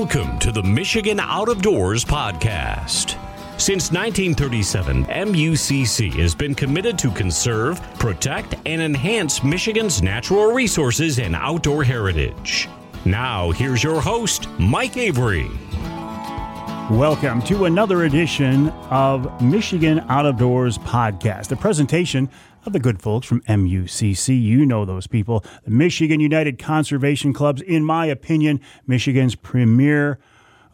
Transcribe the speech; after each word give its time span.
Welcome 0.00 0.38
to 0.38 0.50
the 0.50 0.62
Michigan 0.62 1.20
Out 1.20 1.50
of 1.50 1.60
Doors 1.60 2.06
podcast. 2.06 3.18
Since 3.60 3.92
1937, 3.92 5.04
MUCC 5.04 6.14
has 6.14 6.34
been 6.34 6.54
committed 6.54 6.98
to 7.00 7.10
conserve, 7.10 7.82
protect, 7.98 8.54
and 8.64 8.80
enhance 8.80 9.44
Michigan's 9.44 10.00
natural 10.00 10.54
resources 10.54 11.18
and 11.18 11.36
outdoor 11.36 11.84
heritage. 11.84 12.66
Now, 13.04 13.50
here's 13.50 13.84
your 13.84 14.00
host, 14.00 14.48
Mike 14.58 14.96
Avery. 14.96 15.50
Welcome 16.90 17.42
to 17.42 17.66
another 17.66 18.04
edition 18.04 18.70
of 18.88 19.42
Michigan 19.42 20.00
Out 20.08 20.24
of 20.24 20.38
Doors 20.38 20.78
podcast, 20.78 21.52
a 21.52 21.56
presentation 21.56 22.30
of 22.64 22.72
the 22.72 22.80
good 22.80 23.00
folks 23.00 23.26
from 23.26 23.40
MUCC. 23.42 24.40
You 24.40 24.66
know 24.66 24.84
those 24.84 25.06
people, 25.06 25.44
the 25.64 25.70
Michigan 25.70 26.20
United 26.20 26.58
Conservation 26.58 27.32
Clubs, 27.32 27.62
in 27.62 27.84
my 27.84 28.06
opinion, 28.06 28.60
Michigan's 28.86 29.34
premier 29.34 30.18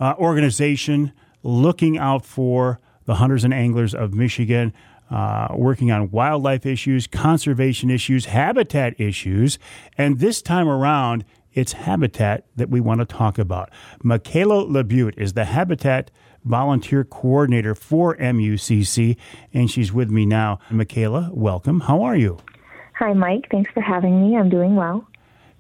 uh, 0.01 0.15
organization 0.19 1.13
looking 1.43 1.97
out 1.99 2.25
for 2.25 2.81
the 3.05 3.17
hunters 3.17 3.45
and 3.45 3.55
anglers 3.55 3.95
of 3.95 4.15
Michigan. 4.15 4.73
Uh, 5.09 5.47
working 5.55 5.93
on 5.93 6.11
wildlife 6.11 6.67
issues, 6.67 7.07
conservation 7.07 7.91
issues, 7.91 8.25
habitat 8.25 8.93
issues, 9.01 9.57
and 9.97 10.19
this 10.19 10.43
time 10.43 10.67
around, 10.67 11.25
it's 11.53 11.75
habitat 11.75 12.45
that 12.57 12.69
we 12.71 12.81
want 12.81 12.99
to 12.99 13.05
talk 13.05 13.39
about. 13.39 13.71
Michaela 14.03 14.67
Labutte 14.67 15.17
is 15.17 15.35
the 15.35 15.45
habitat 15.45 16.11
volunteer 16.47 17.05
coordinator 17.05 17.75
for 17.75 18.17
MUCC, 18.17 19.17
and 19.53 19.71
she's 19.71 19.93
with 19.93 20.11
me 20.11 20.25
now. 20.25 20.59
Michaela, 20.71 21.31
welcome. 21.33 21.81
How 21.81 22.03
are 22.03 22.17
you? 22.17 22.39
Hi, 22.99 23.13
Mike. 23.13 23.49
Thanks 23.51 23.71
for 23.73 23.83
having 23.83 24.23
me. 24.23 24.37
I'm 24.37 24.49
doing 24.49 24.77
well. 24.77 25.07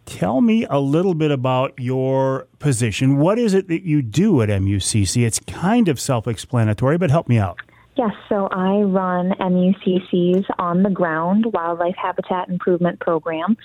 Tell 0.06 0.40
me 0.40 0.64
a 0.70 0.78
little 0.78 1.14
bit 1.14 1.32
about 1.32 1.74
your 1.78 2.46
position. 2.60 3.18
What 3.18 3.38
is 3.38 3.54
it 3.54 3.68
that 3.68 3.82
you 3.82 4.02
do 4.02 4.40
at 4.40 4.48
MUCC? 4.48 5.26
It's 5.26 5.40
kind 5.40 5.88
of 5.88 6.00
self 6.00 6.26
explanatory, 6.28 6.96
but 6.96 7.10
help 7.10 7.28
me 7.28 7.38
out. 7.38 7.60
Yes, 7.96 8.12
so 8.28 8.46
I 8.50 8.82
run 8.82 9.32
MUCC's 9.40 10.46
On 10.58 10.82
the 10.82 10.90
Ground 10.90 11.46
Wildlife 11.52 11.96
Habitat 11.96 12.48
Improvement 12.48 13.00
Program. 13.00 13.56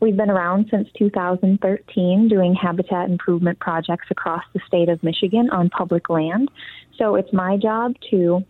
We've 0.00 0.16
been 0.16 0.30
around 0.30 0.68
since 0.70 0.88
2013 0.96 2.28
doing 2.28 2.54
habitat 2.54 3.10
improvement 3.10 3.58
projects 3.58 4.06
across 4.10 4.44
the 4.52 4.60
state 4.66 4.88
of 4.88 5.02
Michigan 5.02 5.50
on 5.50 5.70
public 5.70 6.08
land. 6.08 6.50
So 6.96 7.16
it's 7.16 7.32
my 7.32 7.56
job 7.56 7.94
to 8.10 8.44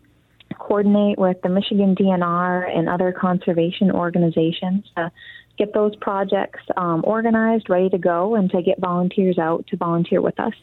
coordinate 0.59 1.19
with 1.19 1.41
the 1.43 1.49
Michigan 1.49 1.95
DNR 1.95 2.77
and 2.77 2.89
other 2.89 3.13
conservation 3.13 3.91
organizations 3.91 4.85
to 4.97 5.11
get 5.57 5.73
those 5.73 5.97
projects 5.97 6.61
um, 6.77 7.03
organized, 7.05 7.71
ready 7.71 7.89
to 7.91 7.99
go, 7.99 8.35
and 8.35 8.51
to 8.51 8.63
get 8.63 8.79
volunteers 8.79 9.39
out 9.39 9.67
to 9.69 9.77
volunteer 9.77 10.21
with 10.21 10.39
us. 10.39 10.55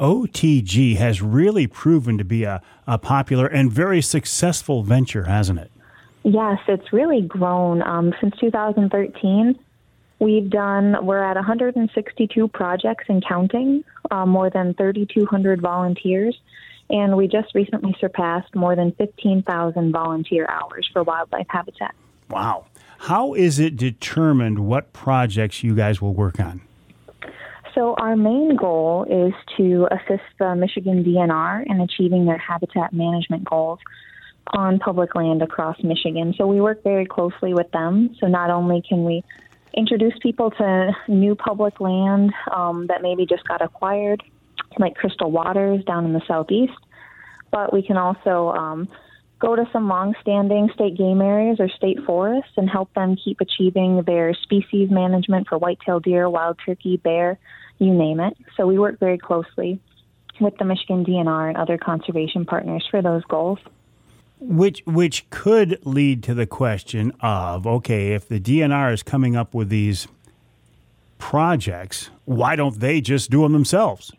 OTG 0.00 0.96
has 0.96 1.22
really 1.22 1.66
proven 1.66 2.18
to 2.18 2.24
be 2.24 2.44
a, 2.44 2.62
a 2.86 2.98
popular 2.98 3.46
and 3.46 3.72
very 3.72 4.00
successful 4.00 4.82
venture, 4.82 5.24
hasn't 5.24 5.58
it? 5.58 5.70
Yes, 6.22 6.58
it's 6.68 6.92
really 6.92 7.22
grown. 7.22 7.82
Um, 7.82 8.12
since 8.20 8.36
2013, 8.38 9.58
We've 10.20 10.50
done, 10.50 10.96
we're 11.06 11.22
at 11.22 11.36
162 11.36 12.48
projects 12.48 13.04
and 13.08 13.24
counting, 13.26 13.84
uh, 14.10 14.26
more 14.26 14.50
than 14.50 14.74
3,200 14.74 15.60
volunteers, 15.60 16.36
and 16.90 17.16
we 17.16 17.28
just 17.28 17.54
recently 17.54 17.94
surpassed 18.00 18.54
more 18.54 18.74
than 18.74 18.92
15,000 18.92 19.92
volunteer 19.92 20.46
hours 20.48 20.88
for 20.92 21.04
wildlife 21.04 21.46
habitat. 21.48 21.94
Wow. 22.30 22.66
How 22.98 23.34
is 23.34 23.60
it 23.60 23.76
determined 23.76 24.58
what 24.58 24.92
projects 24.92 25.62
you 25.62 25.76
guys 25.76 26.02
will 26.02 26.14
work 26.14 26.40
on? 26.40 26.62
So, 27.74 27.94
our 27.94 28.16
main 28.16 28.56
goal 28.56 29.04
is 29.04 29.32
to 29.56 29.86
assist 29.92 30.24
the 30.40 30.56
Michigan 30.56 31.04
DNR 31.04 31.64
in 31.66 31.80
achieving 31.80 32.24
their 32.24 32.38
habitat 32.38 32.92
management 32.92 33.44
goals 33.44 33.78
on 34.48 34.80
public 34.80 35.14
land 35.14 35.42
across 35.42 35.80
Michigan. 35.84 36.34
So, 36.36 36.48
we 36.48 36.60
work 36.60 36.82
very 36.82 37.06
closely 37.06 37.54
with 37.54 37.70
them. 37.70 38.16
So, 38.18 38.26
not 38.26 38.50
only 38.50 38.82
can 38.82 39.04
we 39.04 39.22
introduce 39.78 40.14
people 40.20 40.50
to 40.50 40.90
new 41.06 41.36
public 41.36 41.80
land 41.80 42.32
um, 42.52 42.88
that 42.88 43.00
maybe 43.00 43.24
just 43.26 43.46
got 43.46 43.62
acquired, 43.62 44.22
like 44.76 44.96
Crystal 44.96 45.30
Waters 45.30 45.84
down 45.84 46.04
in 46.04 46.12
the 46.12 46.22
southeast. 46.26 46.78
But 47.52 47.72
we 47.72 47.82
can 47.82 47.96
also 47.96 48.48
um, 48.48 48.88
go 49.38 49.54
to 49.54 49.64
some 49.72 49.88
long-standing 49.88 50.70
state 50.74 50.98
game 50.98 51.22
areas 51.22 51.58
or 51.60 51.68
state 51.68 51.98
forests 52.04 52.50
and 52.56 52.68
help 52.68 52.92
them 52.94 53.16
keep 53.16 53.40
achieving 53.40 54.02
their 54.02 54.34
species 54.34 54.90
management 54.90 55.46
for 55.48 55.56
white-tailed 55.58 56.02
deer, 56.02 56.28
wild 56.28 56.58
turkey, 56.66 56.96
bear, 56.96 57.38
you 57.78 57.94
name 57.94 58.18
it. 58.18 58.36
So 58.56 58.66
we 58.66 58.80
work 58.80 58.98
very 58.98 59.16
closely 59.16 59.80
with 60.40 60.56
the 60.58 60.64
Michigan 60.64 61.04
DNR 61.04 61.48
and 61.48 61.56
other 61.56 61.78
conservation 61.78 62.44
partners 62.44 62.86
for 62.90 63.00
those 63.00 63.22
goals. 63.24 63.60
Which 64.40 64.82
which 64.86 65.28
could 65.30 65.84
lead 65.84 66.22
to 66.24 66.34
the 66.34 66.46
question 66.46 67.12
of 67.20 67.66
okay, 67.66 68.12
if 68.14 68.28
the 68.28 68.38
DNR 68.38 68.92
is 68.92 69.02
coming 69.02 69.36
up 69.36 69.52
with 69.52 69.68
these 69.68 70.06
projects, 71.18 72.10
why 72.24 72.54
don't 72.56 72.78
they 72.78 73.00
just 73.00 73.30
do 73.30 73.42
them 73.42 73.52
themselves? 73.52 74.12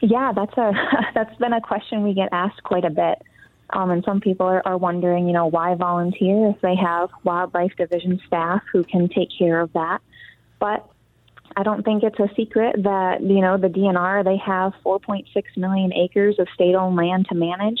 Yeah, 0.00 0.32
that's 0.32 0.56
a 0.56 0.72
that's 1.14 1.36
been 1.36 1.52
a 1.52 1.60
question 1.60 2.02
we 2.02 2.14
get 2.14 2.28
asked 2.32 2.62
quite 2.62 2.84
a 2.84 2.90
bit. 2.90 3.22
Um, 3.70 3.90
and 3.90 4.04
some 4.04 4.20
people 4.20 4.46
are, 4.46 4.62
are 4.64 4.78
wondering, 4.78 5.26
you 5.26 5.32
know, 5.32 5.46
why 5.46 5.74
volunteer 5.74 6.50
if 6.50 6.60
they 6.60 6.76
have 6.76 7.10
wildlife 7.24 7.72
division 7.76 8.20
staff 8.24 8.62
who 8.70 8.84
can 8.84 9.08
take 9.08 9.28
care 9.36 9.60
of 9.60 9.72
that. 9.72 10.00
But 10.60 10.88
I 11.56 11.64
don't 11.64 11.84
think 11.84 12.04
it's 12.04 12.18
a 12.20 12.28
secret 12.36 12.84
that, 12.84 13.22
you 13.22 13.40
know, 13.40 13.56
the 13.56 13.68
DNR, 13.68 14.24
they 14.24 14.36
have 14.36 14.72
4.6 14.84 15.26
million 15.56 15.92
acres 15.92 16.38
of 16.38 16.46
state 16.54 16.76
owned 16.76 16.94
land 16.94 17.26
to 17.30 17.34
manage 17.34 17.80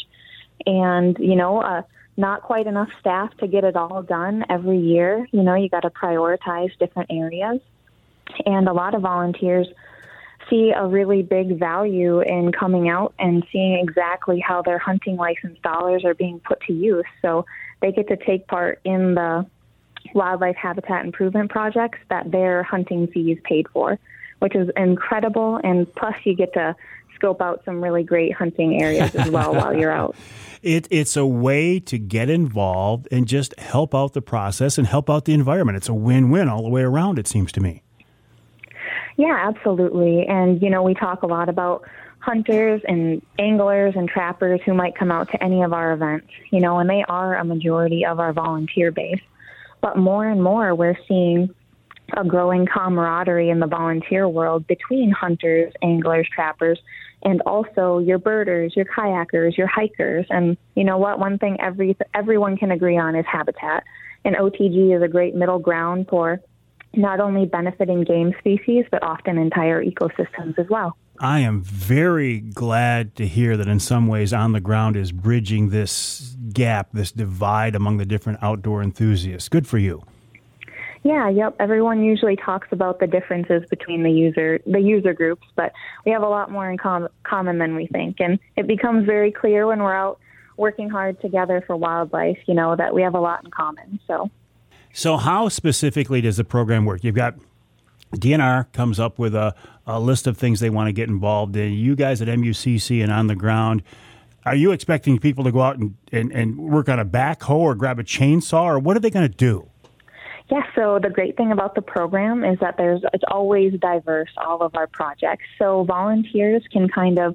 and 0.66 1.16
you 1.18 1.36
know 1.36 1.60
uh, 1.60 1.82
not 2.16 2.42
quite 2.42 2.66
enough 2.66 2.88
staff 3.00 3.36
to 3.38 3.46
get 3.46 3.64
it 3.64 3.76
all 3.76 4.02
done 4.02 4.44
every 4.48 4.78
year. 4.78 5.26
You 5.32 5.42
know 5.42 5.54
you 5.54 5.68
got 5.68 5.80
to 5.80 5.90
prioritize 5.90 6.76
different 6.78 7.10
areas. 7.10 7.60
And 8.44 8.68
a 8.68 8.72
lot 8.72 8.94
of 8.94 9.02
volunteers 9.02 9.68
see 10.50 10.72
a 10.76 10.86
really 10.86 11.22
big 11.22 11.58
value 11.58 12.20
in 12.20 12.52
coming 12.52 12.88
out 12.88 13.14
and 13.18 13.44
seeing 13.52 13.78
exactly 13.78 14.40
how 14.40 14.62
their 14.62 14.78
hunting 14.78 15.16
license 15.16 15.58
dollars 15.62 16.04
are 16.04 16.14
being 16.14 16.40
put 16.40 16.60
to 16.62 16.72
use. 16.72 17.04
So 17.22 17.46
they 17.80 17.92
get 17.92 18.08
to 18.08 18.16
take 18.16 18.46
part 18.46 18.80
in 18.84 19.14
the 19.14 19.46
wildlife 20.14 20.56
habitat 20.56 21.04
improvement 21.04 21.50
projects 21.50 21.98
that 22.10 22.30
their 22.30 22.62
hunting 22.62 23.06
fees 23.08 23.38
paid 23.44 23.66
for 23.72 23.98
which 24.38 24.54
is 24.54 24.68
incredible. 24.76 25.60
And 25.62 25.92
plus 25.94 26.14
you 26.24 26.34
get 26.34 26.52
to 26.54 26.76
scope 27.16 27.42
out 27.42 27.62
some 27.64 27.82
really 27.82 28.04
great 28.04 28.32
hunting 28.32 28.80
areas 28.80 29.14
as 29.14 29.28
well 29.30 29.54
while 29.54 29.76
you're 29.76 29.92
out. 29.92 30.14
It, 30.62 30.88
it's 30.90 31.16
a 31.16 31.24
way 31.24 31.78
to 31.80 31.96
get 31.96 32.28
involved 32.28 33.06
and 33.12 33.28
just 33.28 33.56
help 33.56 33.94
out 33.94 34.14
the 34.14 34.22
process 34.22 34.78
and 34.78 34.86
help 34.86 35.08
out 35.08 35.24
the 35.24 35.32
environment. 35.32 35.76
It's 35.76 35.88
a 35.88 35.94
win 35.94 36.28
win 36.30 36.48
all 36.48 36.62
the 36.62 36.70
way 36.70 36.82
around, 36.82 37.20
it 37.20 37.28
seems 37.28 37.52
to 37.52 37.60
me. 37.60 37.84
Yeah, 39.16 39.36
absolutely. 39.48 40.26
And, 40.26 40.60
you 40.60 40.70
know, 40.70 40.82
we 40.82 40.94
talk 40.94 41.22
a 41.22 41.26
lot 41.26 41.48
about 41.48 41.84
hunters 42.18 42.82
and 42.88 43.22
anglers 43.38 43.94
and 43.96 44.08
trappers 44.08 44.60
who 44.66 44.74
might 44.74 44.96
come 44.96 45.12
out 45.12 45.30
to 45.30 45.42
any 45.42 45.62
of 45.62 45.72
our 45.72 45.92
events, 45.92 46.26
you 46.50 46.60
know, 46.60 46.78
and 46.78 46.90
they 46.90 47.04
are 47.08 47.36
a 47.36 47.44
majority 47.44 48.04
of 48.04 48.18
our 48.18 48.32
volunteer 48.32 48.90
base. 48.90 49.20
But 49.80 49.96
more 49.96 50.26
and 50.26 50.42
more, 50.42 50.74
we're 50.74 50.98
seeing 51.06 51.54
a 52.14 52.24
growing 52.24 52.66
camaraderie 52.66 53.50
in 53.50 53.60
the 53.60 53.66
volunteer 53.66 54.28
world 54.28 54.66
between 54.66 55.10
hunters, 55.10 55.72
anglers, 55.82 56.28
trappers, 56.32 56.78
and 57.22 57.40
also 57.42 57.98
your 57.98 58.18
birders, 58.18 58.74
your 58.76 58.84
kayakers, 58.84 59.56
your 59.56 59.66
hikers. 59.66 60.26
And 60.30 60.56
you 60.74 60.84
know 60.84 60.98
what? 60.98 61.18
One 61.18 61.38
thing 61.38 61.56
every 61.60 61.96
everyone 62.14 62.56
can 62.56 62.70
agree 62.70 62.96
on 62.96 63.16
is 63.16 63.24
habitat. 63.26 63.84
And 64.24 64.36
OTG 64.36 64.96
is 64.96 65.02
a 65.02 65.08
great 65.08 65.34
middle 65.34 65.58
ground 65.58 66.06
for 66.08 66.40
not 66.94 67.20
only 67.20 67.46
benefiting 67.46 68.04
game 68.04 68.34
species, 68.38 68.84
but 68.90 69.02
often 69.02 69.38
entire 69.38 69.84
ecosystems 69.84 70.58
as 70.58 70.66
well. 70.68 70.96
I 71.18 71.40
am 71.40 71.62
very 71.62 72.40
glad 72.40 73.16
to 73.16 73.26
hear 73.26 73.56
that 73.56 73.68
in 73.68 73.80
some 73.80 74.06
ways 74.06 74.32
On 74.32 74.52
the 74.52 74.60
Ground 74.60 74.96
is 74.96 75.12
bridging 75.12 75.70
this 75.70 76.36
gap, 76.52 76.90
this 76.92 77.10
divide 77.10 77.74
among 77.74 77.96
the 77.96 78.04
different 78.04 78.38
outdoor 78.42 78.82
enthusiasts. 78.82 79.48
Good 79.48 79.66
for 79.66 79.78
you. 79.78 80.02
Yeah, 81.06 81.28
yep. 81.28 81.54
Everyone 81.60 82.02
usually 82.02 82.34
talks 82.34 82.66
about 82.72 82.98
the 82.98 83.06
differences 83.06 83.62
between 83.70 84.02
the 84.02 84.10
user 84.10 84.58
the 84.66 84.80
user 84.80 85.14
groups, 85.14 85.46
but 85.54 85.72
we 86.04 86.10
have 86.10 86.22
a 86.22 86.28
lot 86.28 86.50
more 86.50 86.68
in 86.68 86.78
com- 86.78 87.06
common 87.22 87.58
than 87.58 87.76
we 87.76 87.86
think, 87.86 88.16
and 88.18 88.40
it 88.56 88.66
becomes 88.66 89.06
very 89.06 89.30
clear 89.30 89.68
when 89.68 89.80
we're 89.80 89.94
out 89.94 90.18
working 90.56 90.90
hard 90.90 91.20
together 91.20 91.62
for 91.64 91.76
wildlife. 91.76 92.38
You 92.46 92.54
know 92.54 92.74
that 92.74 92.92
we 92.92 93.02
have 93.02 93.14
a 93.14 93.20
lot 93.20 93.44
in 93.44 93.52
common. 93.52 94.00
So, 94.08 94.32
so 94.92 95.16
how 95.16 95.48
specifically 95.48 96.20
does 96.22 96.38
the 96.38 96.44
program 96.44 96.84
work? 96.84 97.04
You've 97.04 97.14
got 97.14 97.36
DNR 98.12 98.72
comes 98.72 98.98
up 98.98 99.16
with 99.16 99.36
a, 99.36 99.54
a 99.86 100.00
list 100.00 100.26
of 100.26 100.36
things 100.36 100.58
they 100.58 100.70
want 100.70 100.88
to 100.88 100.92
get 100.92 101.08
involved 101.08 101.54
in. 101.54 101.72
You 101.72 101.94
guys 101.94 102.20
at 102.20 102.26
MUCC 102.26 103.00
and 103.00 103.12
on 103.12 103.28
the 103.28 103.36
ground. 103.36 103.84
Are 104.44 104.56
you 104.56 104.72
expecting 104.72 105.20
people 105.20 105.44
to 105.44 105.52
go 105.52 105.60
out 105.60 105.76
and, 105.76 105.94
and, 106.10 106.32
and 106.32 106.58
work 106.58 106.88
on 106.88 106.98
a 106.98 107.04
backhoe 107.04 107.50
or 107.50 107.76
grab 107.76 108.00
a 108.00 108.04
chainsaw, 108.04 108.64
or 108.64 108.80
what 108.80 108.96
are 108.96 109.00
they 109.00 109.10
going 109.10 109.28
to 109.28 109.36
do? 109.36 109.70
Yeah, 110.48 110.62
so 110.76 111.00
the 111.02 111.10
great 111.10 111.36
thing 111.36 111.50
about 111.50 111.74
the 111.74 111.82
program 111.82 112.44
is 112.44 112.58
that 112.60 112.76
there's 112.76 113.02
it's 113.12 113.24
always 113.28 113.72
diverse 113.80 114.30
all 114.36 114.62
of 114.62 114.76
our 114.76 114.86
projects. 114.86 115.44
So 115.58 115.82
volunteers 115.84 116.62
can 116.70 116.88
kind 116.88 117.18
of 117.18 117.34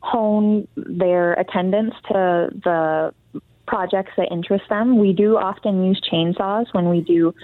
hone 0.00 0.66
their 0.76 1.34
attendance 1.34 1.94
to 2.08 2.50
the 2.64 3.14
projects 3.66 4.12
that 4.16 4.32
interest 4.32 4.64
them. 4.68 4.98
We 4.98 5.12
do 5.12 5.36
often 5.36 5.84
use 5.84 6.00
chainsaws 6.00 6.72
when 6.72 6.88
we 6.88 7.00
do 7.00 7.34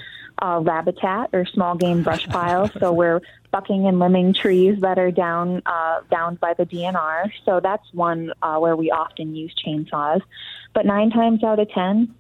uh, 0.41 0.61
rabbitat 0.61 1.29
or 1.33 1.47
small 1.47 1.77
game 1.77 2.03
brush 2.03 2.27
piles. 2.27 2.71
so 2.81 2.93
we're 3.01 3.21
bucking 3.53 3.87
and 3.87 3.99
limbing 3.99 4.35
trees 4.35 4.81
that 4.81 4.99
are 4.99 5.13
down 5.13 5.63
uh, 5.65 6.01
downed 6.11 6.41
by 6.41 6.55
the 6.55 6.67
DNR. 6.67 7.31
So 7.45 7.61
that's 7.61 7.87
one 7.93 8.33
uh, 8.43 8.59
where 8.59 8.75
we 8.75 8.91
often 8.91 9.37
use 9.37 9.55
chainsaws. 9.65 10.23
But 10.73 10.87
nine 10.87 11.11
times 11.11 11.45
out 11.45 11.61
of 11.61 11.71
ten, 11.71 12.15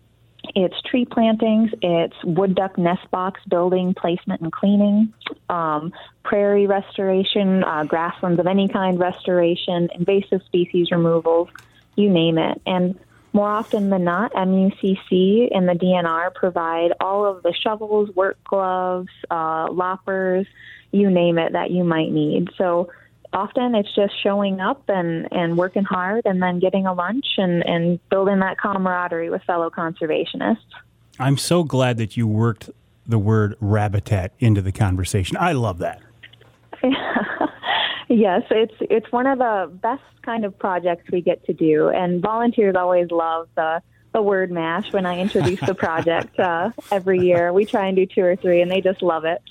it's 0.54 0.80
tree 0.82 1.04
plantings, 1.04 1.70
it's 1.82 2.16
wood 2.24 2.54
duck 2.54 2.78
nest 2.78 3.10
box 3.10 3.40
building, 3.48 3.94
placement, 3.94 4.40
and 4.40 4.52
cleaning, 4.52 5.12
um, 5.48 5.92
prairie 6.22 6.66
restoration, 6.66 7.64
uh, 7.64 7.84
grasslands 7.84 8.40
of 8.40 8.46
any 8.46 8.68
kind 8.68 8.98
restoration, 8.98 9.88
invasive 9.94 10.42
species 10.46 10.90
removals, 10.90 11.48
you 11.96 12.10
name 12.10 12.38
it. 12.38 12.60
And 12.66 12.98
more 13.32 13.48
often 13.48 13.90
than 13.90 14.04
not, 14.04 14.32
MUCC 14.32 15.48
and 15.54 15.68
the 15.68 15.74
DNR 15.74 16.32
provide 16.34 16.92
all 17.00 17.26
of 17.26 17.42
the 17.42 17.52
shovels, 17.52 18.08
work 18.14 18.38
gloves, 18.44 19.08
uh, 19.30 19.68
loppers, 19.72 20.46
you 20.92 21.10
name 21.10 21.38
it 21.38 21.52
that 21.52 21.72
you 21.72 21.82
might 21.82 22.12
need. 22.12 22.48
So 22.56 22.90
often 23.34 23.74
it's 23.74 23.92
just 23.94 24.14
showing 24.22 24.60
up 24.60 24.82
and, 24.88 25.28
and 25.32 25.58
working 25.58 25.84
hard 25.84 26.22
and 26.24 26.42
then 26.42 26.60
getting 26.60 26.86
a 26.86 26.94
lunch 26.94 27.26
and, 27.36 27.66
and 27.66 27.98
building 28.08 28.38
that 28.40 28.58
camaraderie 28.58 29.30
with 29.30 29.42
fellow 29.42 29.70
conservationists. 29.70 30.58
I'm 31.18 31.36
so 31.36 31.64
glad 31.64 31.98
that 31.98 32.16
you 32.16 32.26
worked 32.26 32.70
the 33.06 33.18
word 33.18 33.56
rabbitat 33.60 34.30
into 34.38 34.62
the 34.62 34.72
conversation. 34.72 35.36
I 35.36 35.52
love 35.52 35.78
that. 35.78 36.00
yes, 38.08 38.42
it's 38.50 38.74
it's 38.80 39.10
one 39.12 39.26
of 39.26 39.38
the 39.38 39.70
best 39.72 40.02
kind 40.22 40.44
of 40.44 40.58
projects 40.58 41.10
we 41.10 41.20
get 41.20 41.44
to 41.46 41.52
do, 41.52 41.88
and 41.88 42.20
volunteers 42.20 42.74
always 42.76 43.10
love 43.10 43.48
the 43.54 43.80
the 44.12 44.22
word 44.22 44.50
mash 44.50 44.92
when 44.92 45.06
I 45.06 45.18
introduce 45.18 45.60
the 45.60 45.74
project 45.74 46.38
uh, 46.38 46.70
every 46.90 47.20
year. 47.20 47.52
We 47.52 47.64
try 47.64 47.86
and 47.86 47.96
do 47.96 48.06
two 48.06 48.22
or 48.22 48.36
three, 48.36 48.60
and 48.60 48.70
they 48.70 48.80
just 48.80 49.02
love 49.02 49.24
it. 49.24 49.42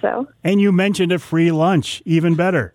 So. 0.00 0.28
And 0.42 0.60
you 0.60 0.72
mentioned 0.72 1.12
a 1.12 1.18
free 1.18 1.50
lunch, 1.50 2.02
even 2.04 2.34
better. 2.34 2.74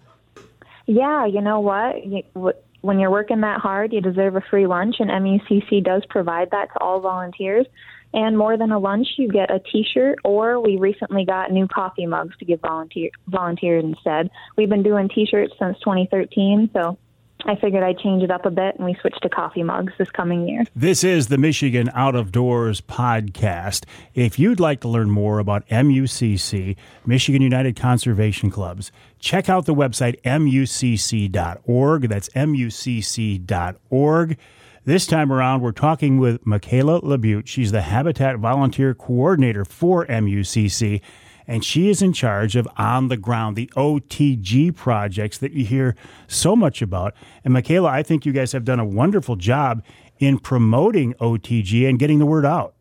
Yeah, 0.91 1.27
you 1.27 1.41
know 1.41 1.59
what? 1.59 2.55
When 2.81 2.97
you're 2.97 3.11
working 3.11 3.41
that 3.41 3.59
hard, 3.59 3.93
you 3.93 4.01
deserve 4.01 4.35
a 4.35 4.41
free 4.49 4.65
lunch, 4.65 4.95
and 4.97 5.11
MUCC 5.11 5.83
does 5.83 6.03
provide 6.09 6.49
that 6.49 6.73
to 6.73 6.79
all 6.79 6.99
volunteers. 6.99 7.67
And 8.11 8.35
more 8.35 8.57
than 8.57 8.71
a 8.71 8.79
lunch, 8.79 9.07
you 9.19 9.27
get 9.27 9.51
a 9.51 9.59
T-shirt, 9.59 10.17
or 10.23 10.59
we 10.59 10.77
recently 10.77 11.25
got 11.25 11.51
new 11.51 11.67
coffee 11.67 12.07
mugs 12.07 12.35
to 12.37 12.45
give 12.45 12.61
volunteer 12.61 13.11
volunteers 13.27 13.83
instead. 13.83 14.31
We've 14.57 14.67
been 14.67 14.81
doing 14.81 15.09
T-shirts 15.13 15.53
since 15.59 15.77
2013, 15.77 16.71
so 16.73 16.97
I 17.45 17.55
figured 17.55 17.83
I'd 17.83 17.99
change 17.99 18.21
it 18.21 18.31
up 18.31 18.45
a 18.45 18.51
bit 18.51 18.75
and 18.75 18.85
we 18.85 18.95
switched 18.99 19.21
to 19.23 19.29
coffee 19.29 19.63
mugs 19.63 19.93
this 19.97 20.09
coming 20.11 20.47
year. 20.47 20.65
This 20.75 21.03
is 21.03 21.27
the 21.27 21.37
Michigan 21.37 21.89
Out 21.93 22.15
of 22.15 22.31
Doors 22.31 22.81
podcast. 22.81 23.85
If 24.13 24.37
you'd 24.37 24.59
like 24.59 24.81
to 24.81 24.89
learn 24.89 25.09
more 25.09 25.39
about 25.39 25.67
MUCC, 25.69 26.75
Michigan 27.05 27.41
United 27.41 27.77
Conservation 27.77 28.51
Clubs, 28.51 28.91
check 29.19 29.49
out 29.49 29.65
the 29.65 29.73
website 29.73 30.21
mucc.org. 30.23 32.09
That's 32.09 32.29
mucc.org. 32.29 34.37
This 34.85 35.05
time 35.05 35.31
around, 35.31 35.61
we're 35.61 35.71
talking 35.71 36.19
with 36.19 36.45
Michaela 36.45 37.01
Labutte. 37.01 37.47
She's 37.47 37.71
the 37.71 37.81
Habitat 37.81 38.37
Volunteer 38.39 38.93
Coordinator 38.93 39.63
for 39.63 40.05
MUCC 40.07 41.01
and 41.49 41.65
she 41.65 41.89
is 41.89 42.03
in 42.03 42.13
charge 42.13 42.55
of 42.55 42.67
on 42.77 43.07
the 43.07 43.17
ground, 43.17 43.55
the 43.55 43.71
OTG 43.75 44.73
projects 44.75 45.39
that 45.39 45.51
you 45.51 45.65
hear 45.65 45.95
so 46.27 46.55
much 46.55 46.81
about. 46.83 47.15
And 47.43 47.53
Michaela, 47.53 47.89
I 47.89 48.03
think 48.03 48.23
you 48.23 48.31
guys 48.31 48.51
have 48.51 48.63
done 48.63 48.79
a 48.79 48.85
wonderful 48.85 49.35
job 49.35 49.83
in 50.19 50.37
promoting 50.37 51.15
OTG 51.15 51.89
and 51.89 51.97
getting 51.97 52.19
the 52.19 52.27
word 52.27 52.45
out. 52.45 52.75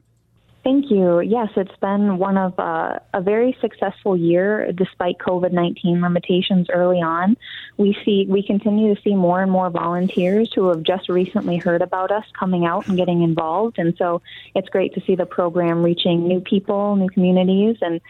Thank 0.65 0.91
you. 0.91 1.20
Yes, 1.20 1.49
it's 1.56 1.75
been 1.81 2.19
one 2.19 2.37
of 2.37 2.59
uh, 2.59 2.99
a 3.15 3.23
very 3.23 3.56
successful 3.59 4.15
year 4.15 4.70
despite 4.73 5.17
COVID 5.17 5.50
nineteen 5.50 6.03
limitations 6.03 6.67
early 6.69 7.00
on. 7.00 7.38
We 7.79 7.97
see 8.05 8.26
we 8.29 8.43
continue 8.43 8.94
to 8.94 9.00
see 9.00 9.15
more 9.15 9.41
and 9.41 9.50
more 9.50 9.70
volunteers 9.70 10.53
who 10.55 10.69
have 10.69 10.82
just 10.82 11.09
recently 11.09 11.56
heard 11.56 11.81
about 11.81 12.11
us 12.11 12.25
coming 12.38 12.67
out 12.67 12.87
and 12.87 12.99
getting 12.99 13.23
involved, 13.23 13.79
and 13.79 13.94
so 13.97 14.20
it's 14.55 14.69
great 14.69 14.93
to 14.94 15.00
see 15.06 15.15
the 15.15 15.25
program 15.25 15.82
reaching 15.82 16.29
new 16.29 16.41
people, 16.41 16.97
new 16.97 17.09
communities, 17.09 17.76
and 17.81 18.03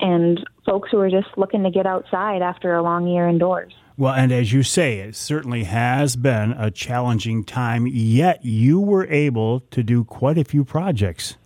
and 0.00 0.44
folks 0.64 0.90
who 0.90 0.98
are 0.98 1.10
just 1.10 1.28
looking 1.36 1.62
to 1.64 1.70
get 1.70 1.86
outside 1.86 2.42
after 2.42 2.74
a 2.74 2.82
long 2.82 3.06
year 3.06 3.28
indoors. 3.28 3.74
Well, 3.98 4.12
and 4.12 4.30
as 4.30 4.52
you 4.52 4.62
say, 4.62 4.98
it 4.98 5.16
certainly 5.16 5.64
has 5.64 6.16
been 6.16 6.52
a 6.52 6.70
challenging 6.70 7.44
time, 7.44 7.86
yet 7.86 8.44
you 8.44 8.78
were 8.78 9.06
able 9.06 9.60
to 9.70 9.82
do 9.82 10.04
quite 10.04 10.36
a 10.36 10.44
few 10.44 10.64
projects. 10.64 11.36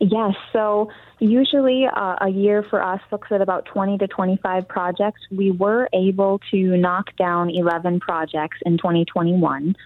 Yes. 0.00 0.34
So 0.52 0.90
usually 1.18 1.84
uh, 1.86 2.16
a 2.20 2.28
year 2.28 2.64
for 2.68 2.82
us 2.82 3.00
looks 3.12 3.28
at 3.30 3.40
about 3.40 3.66
20 3.66 3.98
to 3.98 4.08
25 4.08 4.66
projects. 4.66 5.20
We 5.30 5.50
were 5.50 5.88
able 5.92 6.40
to 6.50 6.76
knock 6.76 7.14
down 7.16 7.50
11 7.50 8.00
projects 8.00 8.58
in 8.64 8.78
2021 8.78 9.76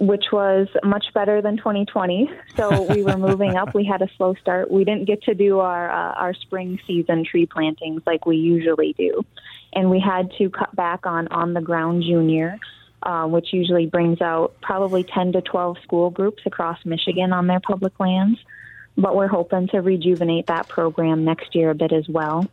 which 0.00 0.26
was 0.32 0.68
much 0.84 1.06
better 1.14 1.42
than 1.42 1.56
2020. 1.56 2.30
So 2.56 2.82
we 2.92 3.02
were 3.02 3.16
moving 3.16 3.56
up. 3.56 3.74
We 3.74 3.84
had 3.84 4.02
a 4.02 4.08
slow 4.16 4.34
start. 4.34 4.70
We 4.70 4.84
didn't 4.84 5.04
get 5.04 5.22
to 5.24 5.34
do 5.34 5.60
our 5.60 5.90
uh, 5.90 6.14
our 6.14 6.34
spring 6.34 6.80
season 6.86 7.24
tree 7.24 7.46
plantings 7.46 8.02
like 8.06 8.26
we 8.26 8.36
usually 8.36 8.94
do, 8.94 9.24
and 9.72 9.90
we 9.90 10.00
had 10.00 10.32
to 10.38 10.50
cut 10.50 10.74
back 10.74 11.06
on 11.06 11.28
on 11.28 11.54
the 11.54 11.60
ground 11.60 12.02
junior. 12.02 12.58
Uh, 13.04 13.26
which 13.26 13.52
usually 13.52 13.86
brings 13.86 14.20
out 14.20 14.54
probably 14.62 15.02
10 15.02 15.32
to 15.32 15.40
12 15.42 15.76
school 15.82 16.08
groups 16.08 16.40
across 16.46 16.78
Michigan 16.84 17.32
on 17.32 17.48
their 17.48 17.58
public 17.58 17.98
lands. 17.98 18.38
But 18.96 19.16
we're 19.16 19.26
hoping 19.26 19.66
to 19.68 19.80
rejuvenate 19.80 20.46
that 20.46 20.68
program 20.68 21.24
next 21.24 21.56
year 21.56 21.70
a 21.70 21.74
bit 21.74 21.90
as 21.90 22.08
well 22.08 22.48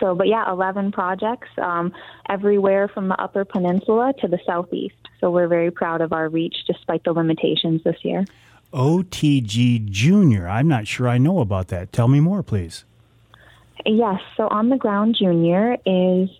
so, 0.00 0.14
but 0.14 0.26
yeah, 0.26 0.50
11 0.50 0.92
projects 0.92 1.48
um, 1.58 1.92
everywhere 2.28 2.88
from 2.88 3.08
the 3.08 3.20
Upper 3.20 3.44
Peninsula 3.44 4.12
to 4.20 4.28
the 4.28 4.38
Southeast. 4.46 4.96
So 5.20 5.30
we're 5.30 5.48
very 5.48 5.70
proud 5.70 6.00
of 6.00 6.12
our 6.12 6.28
reach 6.28 6.56
despite 6.66 7.04
the 7.04 7.12
limitations 7.12 7.82
this 7.84 8.04
year. 8.04 8.24
OTG 8.72 9.86
Junior. 9.86 10.48
I'm 10.48 10.68
not 10.68 10.86
sure 10.86 11.08
I 11.08 11.18
know 11.18 11.40
about 11.40 11.68
that. 11.68 11.92
Tell 11.92 12.08
me 12.08 12.20
more, 12.20 12.42
please. 12.42 12.84
Yes. 13.84 14.20
So 14.36 14.48
On 14.48 14.68
the 14.68 14.76
Ground 14.76 15.16
Junior 15.18 15.76
is 15.86 16.30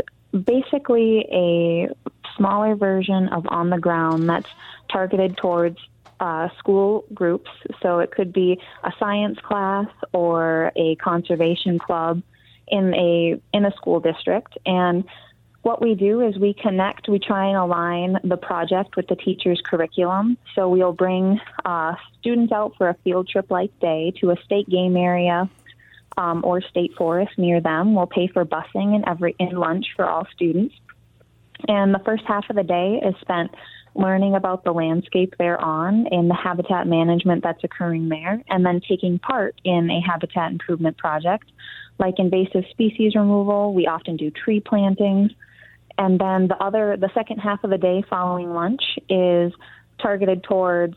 basically 0.44 1.26
a 1.30 1.88
smaller 2.36 2.74
version 2.74 3.28
of 3.28 3.46
On 3.48 3.70
the 3.70 3.78
Ground 3.78 4.28
that's 4.28 4.50
targeted 4.90 5.36
towards 5.36 5.78
uh, 6.20 6.48
school 6.58 7.04
groups. 7.14 7.50
So 7.82 8.00
it 8.00 8.10
could 8.10 8.32
be 8.32 8.60
a 8.82 8.92
science 8.98 9.38
class 9.40 9.86
or 10.12 10.72
a 10.76 10.96
conservation 10.96 11.78
club 11.78 12.22
in 12.68 12.94
a 12.94 13.40
in 13.52 13.64
a 13.64 13.70
school 13.72 14.00
district 14.00 14.58
and 14.66 15.04
what 15.66 15.82
we 15.82 15.96
do 15.96 16.20
is 16.20 16.38
we 16.38 16.54
connect, 16.54 17.08
we 17.08 17.18
try 17.18 17.46
and 17.48 17.56
align 17.56 18.20
the 18.22 18.36
project 18.36 18.94
with 18.94 19.08
the 19.08 19.16
teacher's 19.16 19.60
curriculum. 19.68 20.38
So 20.54 20.68
we'll 20.68 20.92
bring 20.92 21.40
uh, 21.64 21.94
students 22.20 22.52
out 22.52 22.74
for 22.78 22.88
a 22.88 22.94
field 23.02 23.28
trip 23.28 23.50
like 23.50 23.76
day 23.80 24.12
to 24.20 24.30
a 24.30 24.36
state 24.44 24.68
game 24.68 24.96
area 24.96 25.50
um, 26.16 26.42
or 26.44 26.60
state 26.60 26.92
forest 26.96 27.32
near 27.36 27.60
them. 27.60 27.96
We'll 27.96 28.06
pay 28.06 28.28
for 28.28 28.44
busing 28.44 28.94
and 28.94 29.04
every 29.08 29.34
in 29.40 29.56
lunch 29.56 29.86
for 29.96 30.04
all 30.04 30.24
students. 30.32 30.76
And 31.66 31.92
the 31.92 32.00
first 32.04 32.22
half 32.28 32.48
of 32.48 32.54
the 32.54 32.62
day 32.62 33.00
is 33.04 33.16
spent 33.20 33.50
learning 33.98 34.34
about 34.34 34.64
the 34.64 34.72
landscape 34.72 35.34
they're 35.38 35.60
on 35.60 36.06
and 36.08 36.30
the 36.30 36.34
habitat 36.34 36.86
management 36.86 37.42
that's 37.42 37.62
occurring 37.64 38.08
there, 38.08 38.42
and 38.48 38.64
then 38.64 38.80
taking 38.86 39.18
part 39.18 39.60
in 39.64 39.90
a 39.90 40.00
habitat 40.00 40.52
improvement 40.52 40.96
project 40.98 41.50
like 41.98 42.14
invasive 42.18 42.64
species 42.70 43.14
removal. 43.14 43.72
We 43.72 43.86
often 43.86 44.16
do 44.16 44.30
tree 44.30 44.60
plantings. 44.60 45.32
And 45.98 46.20
then 46.20 46.48
the 46.48 46.62
other, 46.62 46.96
the 46.96 47.10
second 47.14 47.38
half 47.38 47.64
of 47.64 47.70
the 47.70 47.78
day 47.78 48.04
following 48.08 48.52
lunch 48.52 48.82
is 49.08 49.52
targeted 50.00 50.44
towards 50.44 50.96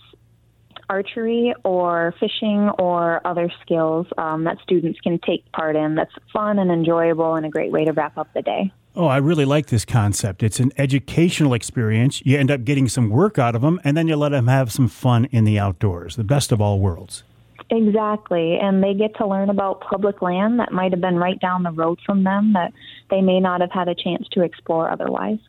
archery 0.89 1.53
or 1.63 2.13
fishing 2.19 2.69
or 2.79 3.25
other 3.25 3.51
skills 3.61 4.07
um, 4.17 4.43
that 4.43 4.57
students 4.63 4.99
can 5.01 5.19
take 5.19 5.49
part 5.51 5.75
in 5.75 5.95
that's 5.95 6.13
fun 6.33 6.59
and 6.59 6.71
enjoyable 6.71 7.35
and 7.35 7.45
a 7.45 7.49
great 7.49 7.71
way 7.71 7.85
to 7.85 7.93
wrap 7.93 8.17
up 8.17 8.27
the 8.33 8.41
day. 8.41 8.71
Oh, 8.95 9.05
I 9.05 9.17
really 9.17 9.45
like 9.45 9.67
this 9.67 9.85
concept. 9.85 10.43
It's 10.43 10.59
an 10.59 10.71
educational 10.77 11.53
experience. 11.53 12.21
You 12.25 12.37
end 12.37 12.51
up 12.51 12.65
getting 12.65 12.89
some 12.89 13.09
work 13.09 13.37
out 13.37 13.55
of 13.55 13.61
them, 13.61 13.79
and 13.83 13.95
then 13.95 14.07
you 14.07 14.15
let 14.15 14.29
them 14.29 14.47
have 14.47 14.71
some 14.71 14.87
fun 14.87 15.25
in 15.25 15.43
the 15.45 15.59
outdoors. 15.59 16.15
The 16.15 16.23
best 16.23 16.51
of 16.51 16.59
all 16.59 16.79
worlds. 16.79 17.23
Exactly. 17.69 18.57
And 18.57 18.83
they 18.83 18.95
get 18.95 19.15
to 19.17 19.27
learn 19.27 19.49
about 19.49 19.81
public 19.81 20.21
land 20.21 20.59
that 20.59 20.71
might 20.71 20.91
have 20.91 21.01
been 21.01 21.17
right 21.17 21.39
down 21.39 21.63
the 21.63 21.71
road 21.71 21.99
from 22.05 22.23
them 22.23 22.53
that 22.53 22.73
they 23.11 23.21
may 23.21 23.39
not 23.39 23.61
have 23.61 23.71
had 23.71 23.87
a 23.87 23.95
chance 23.95 24.27
to 24.31 24.41
explore 24.41 24.89
otherwise. 24.89 25.39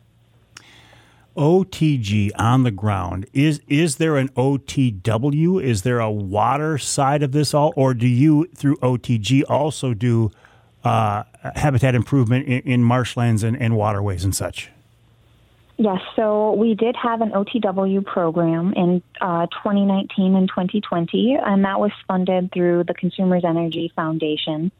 OTG 1.35 2.31
on 2.35 2.63
the 2.63 2.71
ground. 2.71 3.25
Is 3.33 3.61
is 3.67 3.97
there 3.97 4.17
an 4.17 4.29
OTW? 4.29 5.63
Is 5.63 5.83
there 5.83 5.99
a 5.99 6.11
water 6.11 6.77
side 6.77 7.23
of 7.23 7.31
this 7.31 7.53
all, 7.53 7.73
or 7.75 7.93
do 7.93 8.07
you 8.07 8.47
through 8.55 8.75
OTG 8.77 9.43
also 9.49 9.93
do 9.93 10.31
uh, 10.83 11.23
habitat 11.55 11.95
improvement 11.95 12.47
in, 12.47 12.61
in 12.61 12.83
marshlands 12.83 13.43
and, 13.43 13.59
and 13.61 13.75
waterways 13.75 14.23
and 14.23 14.35
such? 14.35 14.69
Yes, 15.77 15.99
so 16.15 16.53
we 16.53 16.75
did 16.75 16.95
have 16.95 17.21
an 17.21 17.31
OTW 17.31 18.05
program 18.05 18.73
in 18.73 19.01
uh, 19.19 19.47
2019 19.47 20.35
and 20.35 20.47
2020, 20.47 21.39
and 21.43 21.65
that 21.65 21.79
was 21.79 21.91
funded 22.07 22.51
through 22.51 22.83
the 22.83 22.93
Consumers 22.93 23.43
Energy 23.43 23.91
Foundation. 23.95 24.71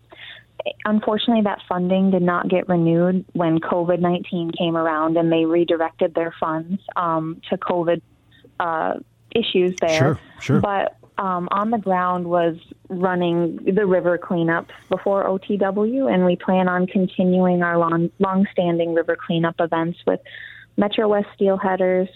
Unfortunately, 0.85 1.43
that 1.43 1.59
funding 1.67 2.11
did 2.11 2.21
not 2.21 2.47
get 2.47 2.67
renewed 2.69 3.25
when 3.33 3.59
COVID 3.59 3.99
19 3.99 4.51
came 4.51 4.75
around 4.75 5.17
and 5.17 5.31
they 5.31 5.45
redirected 5.45 6.13
their 6.13 6.33
funds 6.39 6.81
um, 6.95 7.41
to 7.49 7.57
COVID 7.57 8.01
uh, 8.59 8.95
issues 9.35 9.75
there. 9.79 9.97
Sure, 9.99 10.19
sure. 10.39 10.59
But 10.59 10.97
um, 11.17 11.47
on 11.51 11.69
the 11.69 11.77
ground 11.77 12.25
was 12.25 12.57
running 12.89 13.57
the 13.57 13.85
river 13.85 14.17
cleanups 14.17 14.71
before 14.89 15.25
OTW, 15.25 16.11
and 16.11 16.25
we 16.25 16.35
plan 16.35 16.67
on 16.67 16.87
continuing 16.87 17.61
our 17.61 17.77
long, 17.77 18.09
long-standing 18.19 18.93
river 18.93 19.15
cleanup 19.15 19.55
events 19.59 19.99
with 20.07 20.19
Metro 20.77 21.07
West 21.07 21.27
Steelheaders, 21.39 22.09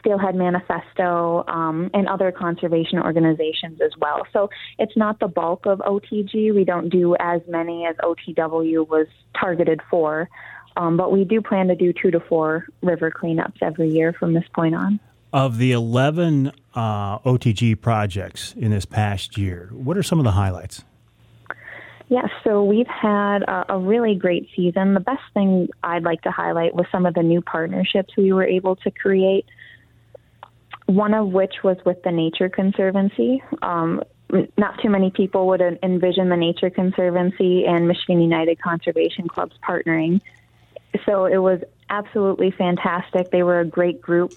Steelhead 0.00 0.34
Manifesto, 0.34 1.44
um, 1.48 1.90
and 1.94 2.08
other 2.08 2.32
conservation 2.32 2.98
organizations 2.98 3.80
as 3.80 3.92
well. 3.98 4.26
So 4.32 4.50
it's 4.78 4.96
not 4.96 5.18
the 5.20 5.28
bulk 5.28 5.66
of 5.66 5.78
OTG. 5.80 6.54
We 6.54 6.64
don't 6.64 6.88
do 6.88 7.16
as 7.18 7.40
many 7.48 7.86
as 7.86 7.96
OTW 7.96 8.88
was 8.88 9.06
targeted 9.38 9.80
for, 9.90 10.28
um, 10.76 10.96
but 10.96 11.12
we 11.12 11.24
do 11.24 11.40
plan 11.40 11.68
to 11.68 11.74
do 11.74 11.92
two 11.92 12.10
to 12.10 12.20
four 12.20 12.66
river 12.82 13.10
cleanups 13.10 13.62
every 13.62 13.88
year 13.88 14.12
from 14.12 14.34
this 14.34 14.44
point 14.54 14.74
on. 14.74 15.00
Of 15.32 15.58
the 15.58 15.72
11 15.72 16.52
uh, 16.74 17.18
OTG 17.18 17.80
projects 17.80 18.54
in 18.56 18.70
this 18.70 18.86
past 18.86 19.36
year, 19.36 19.68
what 19.72 19.96
are 19.98 20.02
some 20.02 20.18
of 20.18 20.24
the 20.24 20.30
highlights? 20.32 20.84
Yes, 22.08 22.30
so 22.42 22.64
we've 22.64 22.86
had 22.86 23.42
a, 23.42 23.74
a, 23.74 23.78
really 23.78 24.14
great 24.14 24.48
season. 24.56 24.94
The 24.94 25.00
best 25.00 25.20
thing 25.34 25.68
I'd 25.82 26.04
like 26.04 26.22
to 26.22 26.30
highlight 26.30 26.74
was 26.74 26.86
some 26.90 27.04
of 27.04 27.12
the 27.12 27.22
new 27.22 27.42
partnerships 27.42 28.16
we 28.16 28.32
were 28.32 28.46
able 28.46 28.76
to 28.76 28.90
create. 28.90 29.44
One 30.88 31.12
of 31.12 31.28
which 31.28 31.56
was 31.62 31.76
with 31.84 32.02
the 32.02 32.10
Nature 32.10 32.48
Conservancy. 32.48 33.42
Um, 33.60 34.02
not 34.56 34.80
too 34.82 34.88
many 34.88 35.10
people 35.10 35.46
would 35.48 35.60
envision 35.82 36.30
the 36.30 36.36
Nature 36.36 36.70
Conservancy 36.70 37.66
and 37.66 37.86
Michigan 37.86 38.22
United 38.22 38.58
Conservation 38.60 39.28
Clubs 39.28 39.54
partnering. 39.62 40.22
So 41.04 41.26
it 41.26 41.36
was 41.36 41.60
absolutely 41.90 42.50
fantastic. 42.50 43.30
They 43.30 43.42
were 43.42 43.60
a 43.60 43.66
great 43.66 44.00
group. 44.00 44.32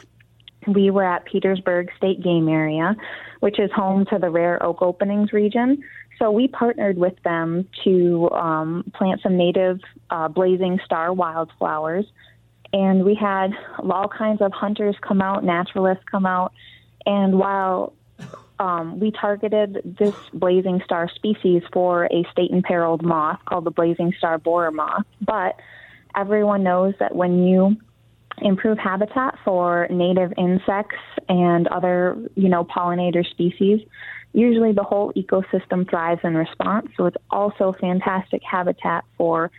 We 0.67 0.91
were 0.91 1.05
at 1.05 1.23
Petersburg 1.23 1.89
State 1.95 2.21
Game 2.21 2.49
Area, 2.49 2.97
which 3.39 3.57
is 3.57 3.71
home 3.71 4.05
to 4.07 4.19
the 4.19 4.29
rare 4.29 4.61
oak 4.61 4.81
openings 4.81 5.31
region. 5.31 5.81
So 6.19 6.31
we 6.31 6.49
partnered 6.49 6.97
with 6.97 7.15
them 7.23 7.65
to 7.85 8.29
um, 8.31 8.91
plant 8.93 9.21
some 9.21 9.37
native 9.37 9.79
uh, 10.09 10.27
blazing 10.27 10.81
star 10.83 11.13
wildflowers. 11.13 12.05
And 12.73 13.03
we 13.03 13.15
had 13.15 13.51
all 13.79 14.07
kinds 14.07 14.41
of 14.41 14.53
hunters 14.53 14.95
come 15.01 15.21
out, 15.21 15.43
naturalists 15.43 16.03
come 16.09 16.25
out. 16.25 16.53
And 17.05 17.37
while 17.37 17.93
um, 18.59 18.99
we 18.99 19.11
targeted 19.11 19.95
this 19.99 20.15
blazing 20.33 20.81
star 20.85 21.09
species 21.09 21.63
for 21.73 22.05
a 22.05 22.23
state 22.31 22.51
imperiled 22.51 23.01
moth 23.01 23.39
called 23.45 23.65
the 23.65 23.71
blazing 23.71 24.13
star 24.17 24.37
borer 24.37 24.71
moth, 24.71 25.05
but 25.19 25.59
everyone 26.15 26.63
knows 26.63 26.93
that 26.99 27.15
when 27.15 27.43
you 27.45 27.75
improve 28.37 28.77
habitat 28.77 29.37
for 29.43 29.87
native 29.89 30.33
insects 30.37 30.97
and 31.27 31.67
other, 31.67 32.17
you 32.35 32.49
know, 32.49 32.63
pollinator 32.63 33.27
species, 33.29 33.81
usually 34.33 34.71
the 34.71 34.83
whole 34.83 35.11
ecosystem 35.13 35.89
thrives 35.89 36.21
in 36.23 36.35
response. 36.35 36.89
So 36.97 37.05
it's 37.05 37.17
also 37.29 37.75
fantastic 37.79 38.41
habitat 38.43 39.05
for 39.17 39.51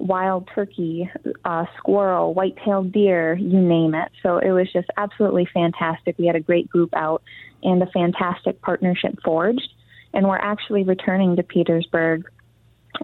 wild 0.00 0.48
turkey, 0.54 1.10
uh, 1.44 1.64
squirrel, 1.76 2.34
white-tailed 2.34 2.92
deer, 2.92 3.34
you 3.34 3.60
name 3.60 3.94
it. 3.94 4.10
So 4.22 4.38
it 4.38 4.50
was 4.50 4.70
just 4.72 4.88
absolutely 4.96 5.46
fantastic. 5.52 6.16
We 6.18 6.26
had 6.26 6.36
a 6.36 6.40
great 6.40 6.68
group 6.68 6.90
out 6.94 7.22
and 7.62 7.82
a 7.82 7.86
fantastic 7.86 8.60
partnership 8.62 9.18
forged. 9.22 9.68
And 10.12 10.26
we're 10.26 10.38
actually 10.38 10.82
returning 10.84 11.36
to 11.36 11.42
Petersburg 11.42 12.28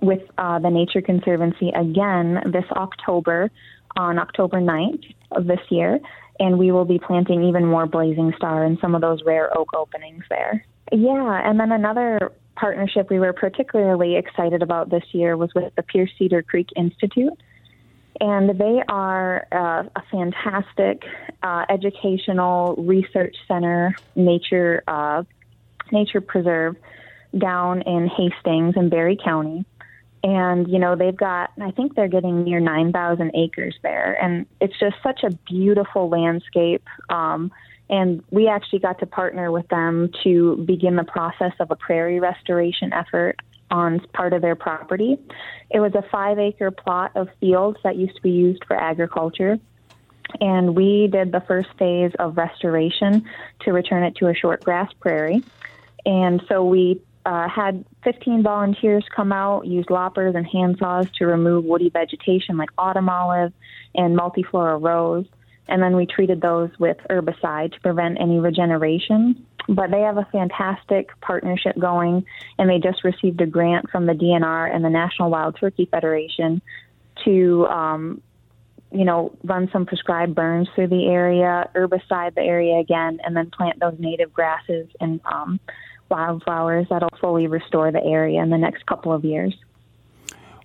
with 0.02 0.22
uh, 0.38 0.58
the 0.58 0.70
Nature 0.70 1.02
Conservancy 1.02 1.70
again 1.70 2.40
this 2.52 2.64
October, 2.72 3.50
on 3.96 4.18
October 4.18 4.60
9th 4.60 5.04
of 5.32 5.46
this 5.46 5.60
year. 5.70 6.00
And 6.38 6.58
we 6.58 6.72
will 6.72 6.84
be 6.84 6.98
planting 6.98 7.44
even 7.44 7.64
more 7.64 7.86
blazing 7.86 8.32
star 8.36 8.64
in 8.64 8.78
some 8.80 8.94
of 8.94 9.00
those 9.00 9.22
rare 9.24 9.56
oak 9.56 9.72
openings 9.74 10.24
there. 10.28 10.64
Yeah, 10.92 11.40
and 11.48 11.58
then 11.58 11.72
another 11.72 12.32
partnership 12.56 13.10
we 13.10 13.18
were 13.18 13.32
particularly 13.32 14.16
excited 14.16 14.62
about 14.62 14.90
this 14.90 15.04
year 15.12 15.36
was 15.36 15.54
with 15.54 15.74
the 15.76 15.82
Pierce 15.82 16.10
Cedar 16.18 16.42
Creek 16.42 16.68
Institute. 16.74 17.38
And 18.20 18.58
they 18.58 18.82
are 18.88 19.46
uh, 19.52 19.84
a 19.94 20.02
fantastic 20.10 21.04
uh, 21.42 21.66
educational 21.68 22.74
research 22.76 23.36
center, 23.46 23.94
nature 24.14 24.82
uh, 24.88 25.22
nature 25.92 26.20
preserve 26.20 26.76
down 27.36 27.82
in 27.82 28.08
Hastings 28.08 28.74
in 28.76 28.88
Barry 28.88 29.18
County. 29.22 29.64
And, 30.24 30.66
you 30.68 30.78
know, 30.78 30.96
they've 30.96 31.16
got, 31.16 31.52
I 31.60 31.70
think 31.70 31.94
they're 31.94 32.08
getting 32.08 32.42
near 32.42 32.58
9,000 32.58 33.32
acres 33.36 33.76
there. 33.82 34.18
And 34.20 34.46
it's 34.60 34.76
just 34.80 34.96
such 35.02 35.22
a 35.22 35.30
beautiful 35.30 36.08
landscape. 36.08 36.84
Um, 37.08 37.52
and 37.88 38.22
we 38.30 38.48
actually 38.48 38.80
got 38.80 38.98
to 39.00 39.06
partner 39.06 39.50
with 39.52 39.68
them 39.68 40.10
to 40.24 40.56
begin 40.66 40.96
the 40.96 41.04
process 41.04 41.52
of 41.60 41.70
a 41.70 41.76
prairie 41.76 42.20
restoration 42.20 42.92
effort 42.92 43.36
on 43.70 44.00
part 44.12 44.32
of 44.32 44.42
their 44.42 44.56
property. 44.56 45.18
It 45.70 45.80
was 45.80 45.94
a 45.94 46.04
five 46.10 46.38
acre 46.38 46.70
plot 46.70 47.12
of 47.14 47.28
fields 47.40 47.78
that 47.84 47.96
used 47.96 48.16
to 48.16 48.22
be 48.22 48.30
used 48.30 48.64
for 48.64 48.76
agriculture. 48.76 49.58
And 50.40 50.74
we 50.74 51.08
did 51.10 51.32
the 51.32 51.40
first 51.40 51.68
phase 51.78 52.12
of 52.18 52.36
restoration 52.36 53.24
to 53.60 53.72
return 53.72 54.02
it 54.02 54.16
to 54.16 54.28
a 54.28 54.34
short 54.34 54.64
grass 54.64 54.92
prairie. 55.00 55.42
And 56.04 56.42
so 56.48 56.64
we 56.64 57.00
uh, 57.24 57.48
had 57.48 57.84
15 58.04 58.42
volunteers 58.42 59.04
come 59.14 59.32
out, 59.32 59.66
use 59.66 59.86
loppers 59.88 60.34
and 60.34 60.46
handsaws 60.46 61.12
to 61.14 61.26
remove 61.26 61.64
woody 61.64 61.90
vegetation 61.90 62.56
like 62.56 62.70
autumn 62.78 63.08
olive 63.08 63.52
and 63.94 64.16
multiflora 64.16 64.80
rose 64.80 65.26
and 65.68 65.82
then 65.82 65.96
we 65.96 66.06
treated 66.06 66.40
those 66.40 66.70
with 66.78 66.96
herbicide 67.10 67.72
to 67.72 67.80
prevent 67.80 68.20
any 68.20 68.38
regeneration. 68.38 69.46
But 69.68 69.90
they 69.90 70.02
have 70.02 70.16
a 70.16 70.28
fantastic 70.30 71.08
partnership 71.20 71.76
going, 71.78 72.24
and 72.58 72.70
they 72.70 72.78
just 72.78 73.02
received 73.02 73.40
a 73.40 73.46
grant 73.46 73.90
from 73.90 74.06
the 74.06 74.12
DNR 74.12 74.72
and 74.72 74.84
the 74.84 74.90
National 74.90 75.30
Wild 75.30 75.56
Turkey 75.58 75.86
Federation 75.90 76.62
to, 77.24 77.66
um, 77.66 78.22
you 78.92 79.04
know, 79.04 79.36
run 79.42 79.68
some 79.72 79.84
prescribed 79.84 80.36
burns 80.36 80.68
through 80.74 80.88
the 80.88 81.06
area, 81.06 81.68
herbicide 81.74 82.34
the 82.36 82.42
area 82.42 82.78
again, 82.78 83.18
and 83.24 83.36
then 83.36 83.50
plant 83.50 83.80
those 83.80 83.96
native 83.98 84.32
grasses 84.32 84.86
and 85.00 85.20
um, 85.24 85.58
wildflowers 86.08 86.86
that'll 86.88 87.08
fully 87.20 87.48
restore 87.48 87.90
the 87.90 88.02
area 88.04 88.40
in 88.40 88.50
the 88.50 88.58
next 88.58 88.86
couple 88.86 89.12
of 89.12 89.24
years. 89.24 89.54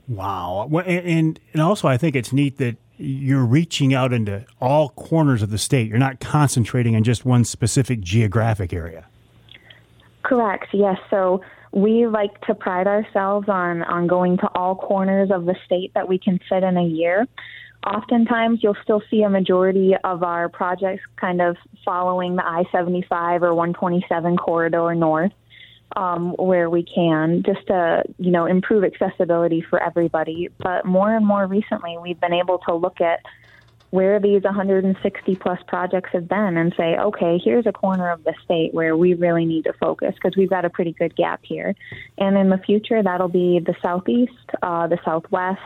Wow. 0.08 0.70
And, 0.86 1.39
and 1.53 1.62
also, 1.62 1.88
I 1.88 1.98
think 1.98 2.15
it's 2.15 2.34
neat 2.34 2.58
that 2.58 2.75
you're 3.01 3.46
reaching 3.46 3.93
out 3.93 4.13
into 4.13 4.46
all 4.60 4.89
corners 4.89 5.41
of 5.41 5.50
the 5.50 5.58
state. 5.58 5.88
You're 5.88 5.98
not 5.98 6.20
concentrating 6.20 6.93
in 6.93 7.03
just 7.03 7.25
one 7.25 7.43
specific 7.43 8.01
geographic 8.01 8.74
area. 8.74 9.05
Correct. 10.24 10.67
Yes. 10.72 10.98
So 11.10 11.41
we 11.72 12.05
like 12.05 12.39
to 12.41 12.53
pride 12.53 12.88
ourselves 12.88 13.50
on 13.50 13.81
on 13.84 14.08
going 14.08 14.38
to 14.38 14.48
all 14.55 14.75
corners 14.75 15.31
of 15.31 15.46
the 15.46 15.55
state 15.65 15.91
that 15.96 16.08
we 16.08 16.20
can 16.20 16.39
fit 16.48 16.63
in 16.63 16.77
a 16.77 16.84
year. 16.84 17.27
Oftentimes, 17.86 18.60
you'll 18.62 18.77
still 18.84 19.01
see 19.10 19.24
a 19.24 19.29
majority 19.29 19.93
of 20.03 20.22
our 20.22 20.50
projects 20.50 21.01
kind 21.15 21.41
of 21.41 21.58
following 21.84 22.36
the 22.36 22.46
I 22.46 22.65
75 22.72 23.41
or 23.41 23.55
127 23.55 24.38
corridor 24.38 24.93
north 24.93 25.31
um, 25.95 26.31
where 26.33 26.69
we 26.69 26.83
can, 26.83 27.43
just 27.43 27.65
to 27.67 28.03
you 28.17 28.31
know 28.31 28.45
improve 28.45 28.83
accessibility 28.83 29.62
for 29.62 29.81
everybody. 29.81 30.50
But 30.57 30.86
more 30.86 31.15
and 31.15 31.25
more 31.25 31.45
recently, 31.45 31.98
we've 31.98 32.19
been 32.19 32.33
able 32.33 32.60
to 32.60 32.75
look 32.75 33.01
at 33.01 33.19
where 33.91 34.19
these 34.21 34.41
160 34.43 35.36
plus 35.36 35.60
projects 35.67 36.10
have 36.13 36.27
been 36.27 36.57
and 36.57 36.74
say, 36.77 36.98
okay, 36.98 37.38
here's 37.43 37.67
a 37.67 37.74
corner 37.74 38.10
of 38.10 38.24
the 38.24 38.33
state 38.43 38.74
where 38.74 38.95
we 38.95 39.13
really 39.13 39.45
need 39.45 39.65
to 39.65 39.74
focus 39.74 40.15
because 40.15 40.36
we've 40.38 40.50
got 40.50 40.63
a 40.63 40.69
pretty 40.69 40.93
good 40.93 41.13
gap 41.15 41.41
here. 41.43 41.75
And 42.17 42.38
in 42.38 42.50
the 42.50 42.57
future, 42.57 43.03
that'll 43.03 43.27
be 43.27 43.60
the 43.60 43.75
southeast, 43.81 44.31
uh, 44.62 44.88
the 44.88 44.98
southwest, 45.03 45.60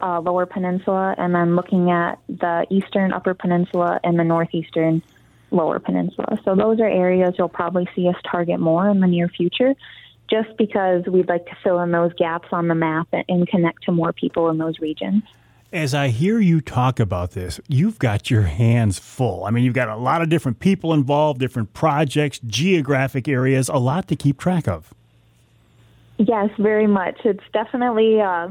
uh, 0.00 0.20
lower 0.20 0.46
peninsula, 0.46 1.14
and 1.16 1.32
then 1.32 1.54
looking 1.54 1.92
at 1.92 2.18
the 2.28 2.66
eastern 2.70 3.12
upper 3.12 3.34
peninsula 3.34 4.00
and 4.02 4.18
the 4.18 4.24
northeastern 4.24 5.00
lower 5.52 5.78
peninsula. 5.78 6.38
So 6.44 6.54
those 6.54 6.80
are 6.80 6.88
areas 6.88 7.34
you'll 7.38 7.48
probably 7.48 7.88
see 7.94 8.08
us 8.08 8.16
target 8.30 8.60
more 8.60 8.88
in 8.88 9.00
the 9.00 9.06
near 9.06 9.28
future 9.28 9.74
just 10.30 10.56
because 10.56 11.04
we'd 11.06 11.28
like 11.28 11.44
to 11.46 11.56
fill 11.62 11.80
in 11.80 11.90
those 11.90 12.12
gaps 12.14 12.48
on 12.52 12.68
the 12.68 12.74
map 12.74 13.08
and 13.28 13.46
connect 13.48 13.84
to 13.84 13.92
more 13.92 14.12
people 14.12 14.48
in 14.48 14.58
those 14.58 14.78
regions. 14.80 15.22
As 15.72 15.94
I 15.94 16.08
hear 16.08 16.38
you 16.38 16.60
talk 16.60 17.00
about 17.00 17.30
this, 17.32 17.60
you've 17.68 17.98
got 17.98 18.30
your 18.30 18.42
hands 18.42 18.98
full. 18.98 19.44
I 19.44 19.50
mean, 19.50 19.64
you've 19.64 19.74
got 19.74 19.88
a 19.88 19.96
lot 19.96 20.20
of 20.20 20.28
different 20.28 20.58
people 20.60 20.92
involved, 20.92 21.40
different 21.40 21.72
projects, 21.72 22.40
geographic 22.46 23.26
areas, 23.26 23.68
a 23.68 23.76
lot 23.76 24.08
to 24.08 24.16
keep 24.16 24.38
track 24.38 24.68
of. 24.68 24.92
Yes, 26.18 26.50
very 26.58 26.86
much. 26.86 27.16
It's 27.24 27.42
definitely 27.52 28.20
uh, 28.20 28.48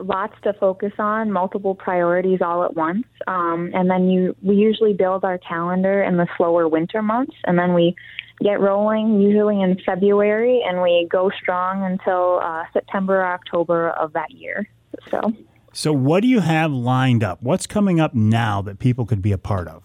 lots 0.00 0.34
to 0.42 0.52
focus 0.54 0.92
on, 0.98 1.32
multiple 1.32 1.74
priorities 1.74 2.40
all 2.40 2.64
at 2.64 2.74
once. 2.74 3.04
Um, 3.26 3.70
and 3.74 3.90
then 3.90 4.08
you, 4.08 4.36
we 4.42 4.56
usually 4.56 4.92
build 4.92 5.24
our 5.24 5.38
calendar 5.38 6.02
in 6.02 6.16
the 6.16 6.26
slower 6.36 6.68
winter 6.68 7.02
months, 7.02 7.34
and 7.44 7.58
then 7.58 7.74
we 7.74 7.94
get 8.40 8.60
rolling 8.60 9.20
usually 9.20 9.60
in 9.60 9.78
February, 9.84 10.62
and 10.66 10.82
we 10.82 11.08
go 11.10 11.30
strong 11.40 11.84
until 11.84 12.40
uh, 12.42 12.64
September 12.72 13.20
or 13.20 13.26
October 13.26 13.90
of 13.90 14.12
that 14.12 14.30
year. 14.30 14.68
So. 15.10 15.32
So, 15.72 15.92
what 15.92 16.22
do 16.22 16.28
you 16.28 16.40
have 16.40 16.72
lined 16.72 17.22
up? 17.22 17.42
What's 17.42 17.66
coming 17.66 18.00
up 18.00 18.14
now 18.14 18.62
that 18.62 18.78
people 18.78 19.06
could 19.06 19.22
be 19.22 19.32
a 19.32 19.38
part 19.38 19.68
of? 19.68 19.82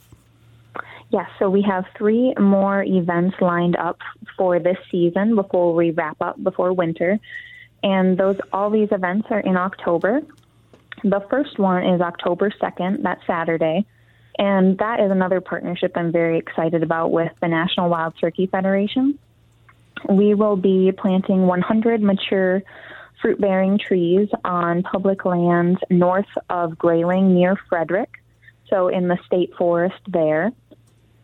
Yes, 1.09 1.29
so 1.37 1.47
we 1.47 1.61
have 1.61 1.85
three 1.95 2.33
more 2.39 2.83
events 2.83 3.35
lined 3.39 3.75
up 3.75 3.99
for 4.35 4.59
this 4.59 4.77
season 4.89 5.35
before 5.35 5.75
we 5.75 5.91
wrap 5.91 6.17
up 6.21 6.41
before 6.43 6.73
winter. 6.73 7.19
And 7.83 8.17
those 8.17 8.37
all 8.51 8.69
these 8.69 8.89
events 8.91 9.27
are 9.29 9.41
in 9.41 9.57
October. 9.57 10.21
The 11.03 11.19
first 11.29 11.59
one 11.59 11.85
is 11.85 12.01
October 12.01 12.49
2nd, 12.49 13.03
that 13.03 13.19
Saturday. 13.27 13.85
And 14.39 14.77
that 14.79 14.99
is 14.99 15.11
another 15.11 15.41
partnership 15.41 15.91
I'm 15.95 16.11
very 16.11 16.39
excited 16.39 16.81
about 16.81 17.11
with 17.11 17.31
the 17.41 17.47
National 17.47 17.89
Wild 17.89 18.15
Turkey 18.19 18.47
Federation. 18.47 19.19
We 20.09 20.33
will 20.33 20.55
be 20.55 20.91
planting 20.91 21.45
100 21.45 22.01
mature 22.01 22.63
fruit 23.21 23.39
bearing 23.39 23.77
trees 23.77 24.27
on 24.43 24.83
public 24.83 25.23
lands 25.23 25.79
north 25.89 26.27
of 26.49 26.77
Grayling 26.77 27.33
near 27.33 27.57
Frederic, 27.69 28.09
so 28.69 28.87
in 28.87 29.07
the 29.07 29.17
state 29.25 29.53
forest 29.57 29.99
there. 30.07 30.51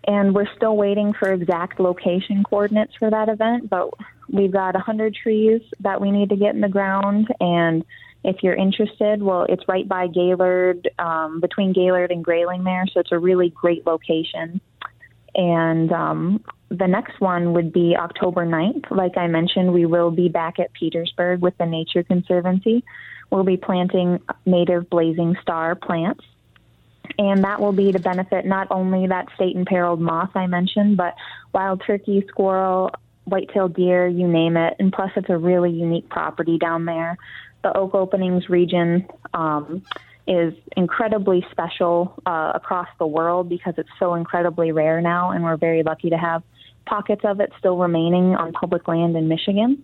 And 0.06 0.34
we're 0.34 0.48
still 0.56 0.78
waiting 0.78 1.14
for 1.14 1.32
exact 1.34 1.80
location 1.80 2.44
coordinates 2.44 2.96
for 2.96 3.10
that 3.10 3.28
event, 3.28 3.70
but 3.70 3.90
we've 4.32 4.52
got 4.52 4.74
100 4.76 5.16
trees 5.16 5.62
that 5.82 6.02
we 6.02 6.12
need 6.12 6.30
to 6.30 6.36
get 6.36 6.56
in 6.56 6.62
the 6.62 6.70
ground. 6.70 7.28
And 7.40 7.84
if 8.24 8.44
you're 8.44 8.56
interested, 8.56 9.22
well, 9.22 9.46
it's 9.48 9.68
right 9.68 9.88
by 9.88 10.08
Gaylord, 10.08 10.90
um, 11.00 11.40
between 11.40 11.74
Gaylord 11.74 12.12
and 12.12 12.24
Grayling 12.24 12.64
there, 12.64 12.86
so 12.94 13.00
it's 13.00 13.12
a 13.12 13.20
really 13.20 13.50
great 13.50 13.86
location. 13.86 14.60
And 15.36 15.92
um, 15.92 16.44
the 16.70 16.88
next 16.88 17.20
one 17.22 17.54
would 17.54 17.72
be 17.72 17.96
October 17.96 18.46
9th. 18.46 18.92
Like 18.92 19.18
I 19.18 19.28
mentioned, 19.28 19.74
we 19.74 19.86
will 19.86 20.12
be 20.12 20.28
back 20.28 20.60
at 20.60 20.74
Petersburg 20.74 21.42
with 21.42 21.58
the 21.58 21.66
Nature 21.66 22.04
Conservancy. 22.04 22.84
We'll 23.32 23.44
be 23.44 23.58
planting 23.58 24.20
native 24.46 24.90
blazing 24.90 25.36
star 25.42 25.76
plants. 25.76 26.24
And 27.18 27.44
that 27.44 27.60
will 27.60 27.72
be 27.72 27.92
to 27.92 28.00
benefit 28.00 28.46
not 28.46 28.68
only 28.70 29.08
that 29.08 29.28
state 29.36 29.56
imperiled 29.56 30.00
moth 30.00 30.32
I 30.36 30.48
mentioned, 30.48 30.98
but 30.98 31.16
wild 31.54 31.82
turkey, 31.86 32.24
squirrel, 32.28 32.92
white-tailed 33.30 33.76
deer, 33.76 34.08
you 34.08 34.28
name 34.28 34.58
it. 34.58 34.76
And 34.80 34.92
plus, 34.92 35.12
it's 35.16 35.30
a 35.30 35.38
really 35.38 35.72
unique 35.72 36.10
property 36.10 36.58
down 36.58 36.86
there. 36.86 37.18
The 37.64 37.76
oak 37.76 37.94
openings 37.94 38.50
region 38.50 39.08
um, 39.34 39.84
is 40.28 40.54
incredibly 40.78 41.46
special 41.52 42.14
uh, 42.26 42.54
across 42.56 42.88
the 43.00 43.08
world 43.08 43.50
because 43.50 43.74
it's 43.78 43.90
so 44.00 44.14
incredibly 44.14 44.72
rare 44.72 45.02
now, 45.02 45.32
and 45.32 45.44
we're 45.44 45.58
very 45.58 45.84
lucky 45.84 46.10
to 46.12 46.18
have 46.18 46.44
pockets 46.86 47.22
of 47.24 47.40
it 47.40 47.52
still 47.60 47.78
remaining 47.78 48.36
on 48.36 48.54
public 48.54 48.88
land 48.88 49.16
in 49.16 49.28
Michigan. 49.28 49.84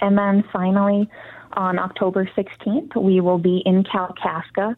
And 0.00 0.16
then 0.16 0.44
finally, 0.52 1.08
on 1.52 1.78
October 1.78 2.28
16th, 2.36 2.96
we 2.96 3.20
will 3.20 3.38
be 3.38 3.62
in 3.64 3.84
Kalkaska. 3.84 4.76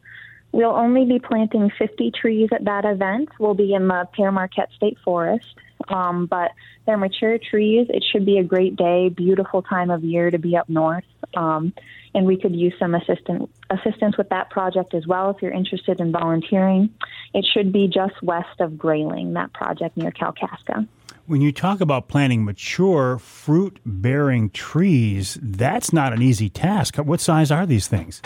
We'll 0.52 0.70
only 0.70 1.04
be 1.04 1.18
planting 1.18 1.70
50 1.78 2.10
trees 2.12 2.48
at 2.52 2.64
that 2.64 2.84
event. 2.84 3.28
We'll 3.38 3.54
be 3.54 3.74
in 3.74 3.88
the 3.88 4.08
Pere 4.14 4.32
Marquette 4.32 4.70
State 4.76 4.98
Forest, 5.04 5.46
um, 5.88 6.26
but 6.26 6.52
they're 6.86 6.96
mature 6.96 7.38
trees. 7.38 7.86
It 7.90 8.04
should 8.10 8.26
be 8.26 8.38
a 8.38 8.44
great 8.44 8.76
day, 8.76 9.08
beautiful 9.08 9.62
time 9.62 9.90
of 9.90 10.04
year 10.04 10.30
to 10.30 10.38
be 10.38 10.56
up 10.56 10.68
north. 10.68 11.04
Um, 11.34 11.72
and 12.14 12.26
we 12.26 12.36
could 12.36 12.54
use 12.54 12.74
some 12.78 12.94
assistant, 12.94 13.50
assistance 13.70 14.16
with 14.16 14.28
that 14.30 14.50
project 14.50 14.94
as 14.94 15.06
well 15.06 15.30
if 15.30 15.40
you're 15.40 15.52
interested 15.52 16.00
in 16.00 16.10
volunteering. 16.10 16.90
It 17.34 17.46
should 17.52 17.72
be 17.72 17.86
just 17.86 18.20
west 18.22 18.60
of 18.60 18.76
Grayling, 18.76 19.34
that 19.34 19.52
project 19.52 19.96
near 19.96 20.10
Kalkaska. 20.10 20.88
When 21.26 21.40
you 21.40 21.52
talk 21.52 21.80
about 21.80 22.08
planting 22.08 22.44
mature 22.44 23.18
fruit 23.18 23.78
bearing 23.86 24.50
trees, 24.50 25.38
that's 25.40 25.92
not 25.92 26.12
an 26.12 26.22
easy 26.22 26.48
task. 26.48 26.96
What 26.96 27.20
size 27.20 27.52
are 27.52 27.66
these 27.66 27.86
things? 27.86 28.20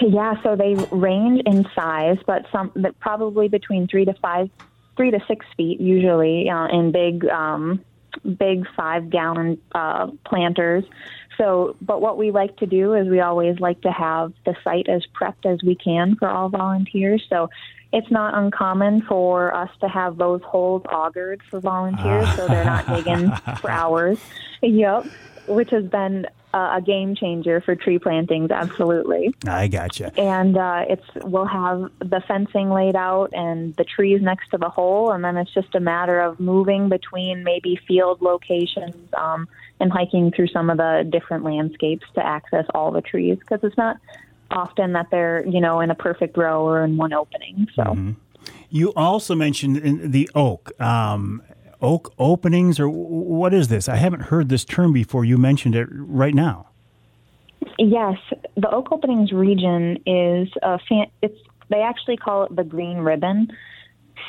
Yeah, 0.00 0.42
so 0.42 0.56
they 0.56 0.74
range 0.90 1.42
in 1.44 1.66
size, 1.74 2.16
but 2.26 2.46
some 2.50 2.72
but 2.74 2.98
probably 2.98 3.48
between 3.48 3.86
three 3.88 4.06
to 4.06 4.14
five, 4.14 4.48
three 4.96 5.10
to 5.10 5.20
six 5.28 5.44
feet 5.56 5.80
usually 5.80 6.48
uh, 6.48 6.66
in 6.68 6.92
big, 6.92 7.24
um, 7.26 7.84
big 8.38 8.66
five 8.76 9.10
gallon 9.10 9.58
uh, 9.74 10.08
planters. 10.26 10.84
So, 11.38 11.76
but 11.80 12.00
what 12.00 12.18
we 12.18 12.30
like 12.30 12.56
to 12.58 12.66
do 12.66 12.94
is 12.94 13.08
we 13.08 13.20
always 13.20 13.58
like 13.58 13.80
to 13.82 13.90
have 13.90 14.32
the 14.44 14.54
site 14.62 14.88
as 14.88 15.02
prepped 15.18 15.50
as 15.50 15.62
we 15.62 15.74
can 15.74 16.16
for 16.16 16.28
all 16.28 16.48
volunteers. 16.48 17.24
So, 17.28 17.48
it's 17.92 18.10
not 18.10 18.34
uncommon 18.34 19.02
for 19.02 19.54
us 19.54 19.68
to 19.80 19.88
have 19.88 20.16
those 20.16 20.40
holes 20.42 20.82
augered 20.84 21.42
for 21.50 21.60
volunteers, 21.60 22.26
so 22.36 22.48
they're 22.48 22.64
not 22.64 22.86
digging 22.86 23.30
for 23.60 23.70
hours. 23.70 24.18
Yep, 24.62 25.06
which 25.46 25.70
has 25.70 25.84
been 25.84 26.26
uh, 26.54 26.74
a 26.76 26.82
game 26.82 27.14
changer 27.14 27.60
for 27.60 27.74
tree 27.74 27.98
plantings. 27.98 28.50
Absolutely. 28.50 29.34
I 29.46 29.68
gotcha. 29.68 30.12
And 30.18 30.56
uh, 30.56 30.84
it's 30.88 31.06
we'll 31.24 31.46
have 31.46 31.90
the 31.98 32.22
fencing 32.26 32.70
laid 32.70 32.94
out 32.94 33.30
and 33.32 33.74
the 33.76 33.84
trees 33.84 34.20
next 34.20 34.50
to 34.50 34.58
the 34.58 34.68
hole, 34.68 35.12
and 35.12 35.24
then 35.24 35.36
it's 35.36 35.52
just 35.52 35.74
a 35.74 35.80
matter 35.80 36.20
of 36.20 36.38
moving 36.38 36.88
between 36.88 37.42
maybe 37.44 37.80
field 37.88 38.20
locations 38.20 38.94
um, 39.16 39.48
and 39.80 39.90
hiking 39.90 40.30
through 40.30 40.48
some 40.48 40.70
of 40.70 40.76
the 40.76 41.08
different 41.10 41.44
landscapes 41.44 42.06
to 42.14 42.24
access 42.24 42.66
all 42.74 42.90
the 42.90 43.02
trees 43.02 43.38
because 43.38 43.60
it's 43.62 43.76
not 43.76 43.96
often 44.50 44.92
that 44.92 45.08
they're 45.10 45.46
you 45.46 45.60
know 45.60 45.80
in 45.80 45.90
a 45.90 45.94
perfect 45.94 46.36
row 46.36 46.66
or 46.66 46.84
in 46.84 46.96
one 46.96 47.12
opening. 47.12 47.66
So. 47.74 47.82
Mm-hmm. 47.82 48.12
You 48.70 48.92
also 48.94 49.34
mentioned 49.34 50.12
the 50.12 50.30
oak. 50.34 50.72
Um, 50.80 51.42
oak 51.82 52.14
openings, 52.18 52.80
or 52.80 52.88
what 52.88 53.52
is 53.52 53.68
this? 53.68 53.88
I 53.88 53.96
haven't 53.96 54.22
heard 54.22 54.48
this 54.48 54.64
term 54.64 54.92
before. 54.92 55.24
You 55.24 55.36
mentioned 55.36 55.74
it 55.74 55.88
right 55.90 56.34
now. 56.34 56.68
Yes, 57.78 58.16
the 58.56 58.70
oak 58.70 58.92
openings 58.92 59.32
region 59.32 59.98
is 60.06 60.48
a 60.62 60.78
fan. 60.88 61.06
It's 61.20 61.38
they 61.68 61.80
actually 61.80 62.16
call 62.16 62.44
it 62.44 62.54
the 62.54 62.64
green 62.64 62.98
ribbon. 62.98 63.48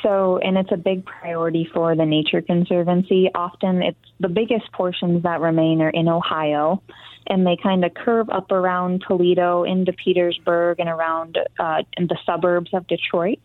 So, 0.02 0.38
and 0.38 0.56
it's 0.56 0.72
a 0.72 0.76
big 0.76 1.04
priority 1.04 1.68
for 1.72 1.94
the 1.94 2.04
Nature 2.04 2.42
Conservancy. 2.42 3.30
Often, 3.34 3.82
it's 3.82 3.98
the 4.18 4.28
biggest 4.28 4.72
portions 4.72 5.22
that 5.22 5.40
remain 5.40 5.80
are 5.82 5.90
in 5.90 6.08
Ohio, 6.08 6.82
and 7.26 7.46
they 7.46 7.56
kind 7.62 7.84
of 7.84 7.94
curve 7.94 8.28
up 8.30 8.50
around 8.50 9.04
Toledo 9.06 9.64
into 9.64 9.92
Petersburg 9.92 10.80
and 10.80 10.88
around 10.88 11.38
uh, 11.58 11.82
in 11.96 12.06
the 12.06 12.18
suburbs 12.26 12.70
of 12.72 12.86
Detroit, 12.86 13.38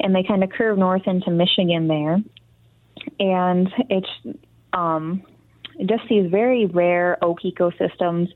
and 0.00 0.14
they 0.14 0.22
kind 0.22 0.42
of 0.42 0.50
curve 0.50 0.78
north 0.78 1.06
into 1.06 1.30
Michigan 1.30 1.88
there, 1.88 2.18
and 3.18 3.68
it's 3.88 4.38
um, 4.72 5.22
just 5.84 6.02
these 6.08 6.30
very 6.30 6.66
rare 6.66 7.18
oak 7.22 7.40
ecosystems 7.42 8.28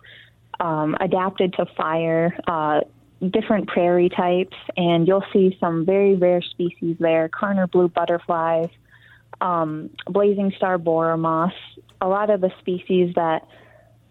um, 0.60 0.96
adapted 1.00 1.52
to 1.54 1.66
fire. 1.76 2.36
Uh, 2.46 2.80
different 3.30 3.66
prairie 3.68 4.10
types, 4.10 4.56
and 4.76 5.08
you'll 5.08 5.24
see 5.32 5.56
some 5.58 5.86
very 5.86 6.16
rare 6.16 6.42
species 6.42 6.96
there 7.00 7.28
Karner 7.28 7.70
blue 7.70 7.88
butterflies, 7.88 8.68
um, 9.40 9.90
blazing 10.06 10.52
star 10.56 10.78
borer 10.78 11.16
moths. 11.16 11.54
a 12.00 12.08
lot 12.08 12.28
of 12.30 12.40
the 12.40 12.50
species 12.60 13.14
that 13.14 13.48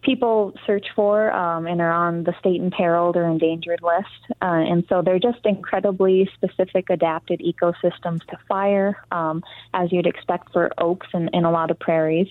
people 0.06 0.54
search 0.66 0.86
for 0.96 1.32
um, 1.34 1.66
and 1.66 1.82
are 1.82 1.92
on 1.92 2.24
the 2.24 2.34
state 2.40 2.62
imperiled 2.62 3.18
or 3.18 3.26
endangered 3.26 3.82
list. 3.82 4.34
Uh, 4.42 4.46
and 4.72 4.86
so 4.88 5.02
they're 5.02 5.20
just 5.20 5.40
incredibly 5.46 6.30
specific, 6.36 6.90
adapted 6.90 7.42
ecosystems 7.42 8.24
to 8.28 8.38
fire, 8.48 9.04
um, 9.12 9.44
as 9.74 9.92
you'd 9.92 10.08
expect 10.08 10.54
for 10.54 10.72
oaks 10.78 11.08
and, 11.14 11.30
and 11.34 11.46
a 11.46 11.50
lot 11.50 11.72
of 11.72 11.80
prairies. 11.80 12.28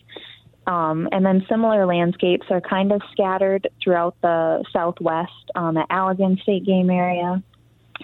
Um, 0.66 1.08
and 1.12 1.26
then 1.26 1.44
similar 1.48 1.84
landscapes 1.84 2.46
are 2.50 2.60
kind 2.60 2.92
of 2.92 3.02
scattered 3.12 3.68
throughout 3.82 4.16
the 4.22 4.64
southwest, 4.72 5.50
um, 5.54 5.76
at 5.76 5.88
Allegan 5.90 6.40
State 6.40 6.64
Game 6.64 6.88
Area, 6.88 7.42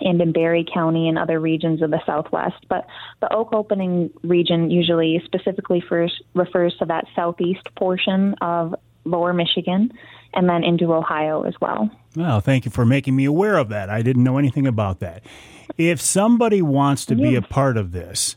and 0.00 0.20
in 0.20 0.32
Barry 0.32 0.66
County 0.72 1.08
and 1.08 1.18
other 1.18 1.40
regions 1.40 1.82
of 1.82 1.90
the 1.90 2.00
Southwest. 2.06 2.64
But 2.68 2.86
the 3.20 3.32
oak 3.32 3.52
opening 3.52 4.10
region 4.22 4.70
usually 4.70 5.20
specifically 5.24 5.82
refers 6.34 6.76
to 6.78 6.84
that 6.86 7.06
southeast 7.16 7.66
portion 7.76 8.34
of 8.40 8.74
lower 9.04 9.32
Michigan 9.32 9.92
and 10.34 10.48
then 10.48 10.64
into 10.64 10.92
Ohio 10.92 11.42
as 11.42 11.54
well. 11.60 11.90
Well, 12.16 12.40
thank 12.40 12.64
you 12.64 12.70
for 12.70 12.84
making 12.84 13.16
me 13.16 13.24
aware 13.24 13.56
of 13.56 13.68
that. 13.70 13.90
I 13.90 14.02
didn't 14.02 14.24
know 14.24 14.38
anything 14.38 14.66
about 14.66 15.00
that. 15.00 15.22
If 15.78 16.00
somebody 16.00 16.62
wants 16.62 17.06
to 17.06 17.14
be 17.14 17.34
a 17.36 17.42
part 17.42 17.76
of 17.76 17.92
this, 17.92 18.36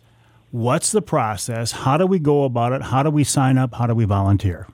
what's 0.52 0.92
the 0.92 1.02
process? 1.02 1.72
How 1.72 1.98
do 1.98 2.06
we 2.06 2.20
go 2.20 2.44
about 2.44 2.74
it? 2.74 2.84
How 2.84 3.04
do 3.04 3.10
we 3.10 3.24
sign 3.24 3.58
up? 3.58 3.74
How 3.74 3.88
do 3.88 3.96
we 3.96 4.06
volunteer? 4.06 4.68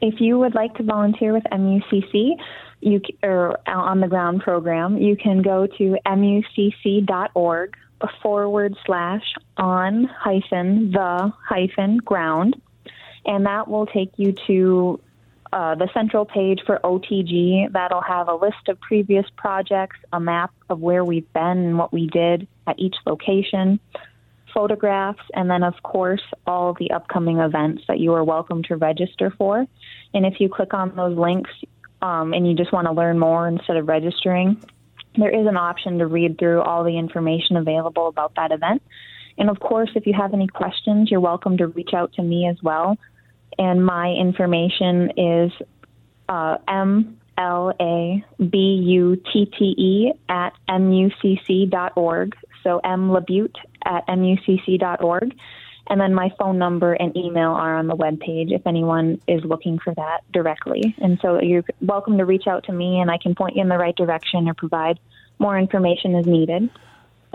If 0.00 0.20
you 0.20 0.38
would 0.38 0.54
like 0.54 0.74
to 0.76 0.82
volunteer 0.82 1.32
with 1.32 1.44
MUCC, 1.44 2.36
you 2.80 3.00
or 3.22 3.58
on 3.66 4.00
the 4.00 4.06
ground 4.06 4.42
program, 4.42 4.98
you 4.98 5.16
can 5.16 5.42
go 5.42 5.66
to 5.66 5.96
mucc.org 6.06 7.76
forward 8.22 8.76
slash 8.86 9.22
on 9.56 10.04
hyphen 10.04 10.92
the 10.92 11.32
hyphen 11.48 11.96
ground, 11.98 12.60
and 13.26 13.46
that 13.46 13.66
will 13.66 13.86
take 13.86 14.12
you 14.16 14.32
to 14.46 15.00
uh, 15.52 15.74
the 15.74 15.88
central 15.94 16.24
page 16.24 16.60
for 16.66 16.78
OTG. 16.84 17.72
That'll 17.72 18.02
have 18.02 18.28
a 18.28 18.34
list 18.34 18.68
of 18.68 18.80
previous 18.80 19.26
projects, 19.36 19.96
a 20.12 20.20
map 20.20 20.52
of 20.68 20.80
where 20.80 21.04
we've 21.04 21.30
been 21.32 21.42
and 21.58 21.78
what 21.78 21.92
we 21.92 22.06
did 22.06 22.46
at 22.66 22.78
each 22.78 22.96
location, 23.06 23.80
photographs, 24.52 25.22
and 25.34 25.50
then, 25.50 25.62
of 25.62 25.74
course, 25.82 26.22
all 26.46 26.74
the 26.74 26.90
upcoming 26.90 27.38
events 27.38 27.82
that 27.88 27.98
you 27.98 28.12
are 28.14 28.24
welcome 28.24 28.62
to 28.64 28.76
register 28.76 29.32
for. 29.36 29.66
And 30.14 30.26
if 30.26 30.40
you 30.40 30.48
click 30.48 30.74
on 30.74 30.94
those 30.96 31.16
links 31.16 31.50
um, 32.02 32.32
and 32.34 32.46
you 32.46 32.54
just 32.54 32.72
want 32.72 32.86
to 32.86 32.92
learn 32.92 33.18
more 33.18 33.48
instead 33.48 33.76
of 33.76 33.88
registering, 33.88 34.62
there 35.16 35.30
is 35.30 35.46
an 35.46 35.56
option 35.56 35.98
to 35.98 36.06
read 36.06 36.38
through 36.38 36.62
all 36.62 36.84
the 36.84 36.98
information 36.98 37.56
available 37.56 38.08
about 38.08 38.34
that 38.36 38.52
event. 38.52 38.82
And 39.38 39.48
of 39.48 39.60
course, 39.60 39.90
if 39.94 40.06
you 40.06 40.12
have 40.14 40.34
any 40.34 40.48
questions, 40.48 41.10
you're 41.10 41.20
welcome 41.20 41.56
to 41.58 41.68
reach 41.68 41.94
out 41.94 42.12
to 42.14 42.22
me 42.22 42.48
as 42.48 42.56
well. 42.62 42.96
And 43.58 43.84
my 43.84 44.12
information 44.12 45.12
is 45.16 45.52
uh, 46.28 46.58
M 46.68 47.18
L 47.36 47.72
A 47.80 48.24
B 48.38 48.58
U 48.58 49.16
T 49.32 49.46
T 49.46 49.64
E 49.76 50.12
at 50.28 50.52
mucc.org. 50.68 52.36
So 52.62 52.80
M 52.84 53.08
Labutte 53.08 53.56
at 53.84 54.06
mucc.org. 54.06 55.34
And 55.90 56.00
then 56.00 56.12
my 56.12 56.30
phone 56.38 56.58
number 56.58 56.92
and 56.92 57.16
email 57.16 57.52
are 57.52 57.76
on 57.76 57.86
the 57.86 57.96
webpage 57.96 58.52
if 58.52 58.66
anyone 58.66 59.20
is 59.26 59.42
looking 59.44 59.78
for 59.78 59.94
that 59.94 60.20
directly. 60.32 60.94
And 60.98 61.18
so 61.22 61.40
you're 61.40 61.64
welcome 61.80 62.18
to 62.18 62.26
reach 62.26 62.46
out 62.46 62.64
to 62.64 62.72
me 62.72 63.00
and 63.00 63.10
I 63.10 63.16
can 63.16 63.34
point 63.34 63.56
you 63.56 63.62
in 63.62 63.68
the 63.68 63.78
right 63.78 63.96
direction 63.96 64.48
or 64.48 64.54
provide 64.54 65.00
more 65.38 65.58
information 65.58 66.14
as 66.14 66.26
needed. 66.26 66.68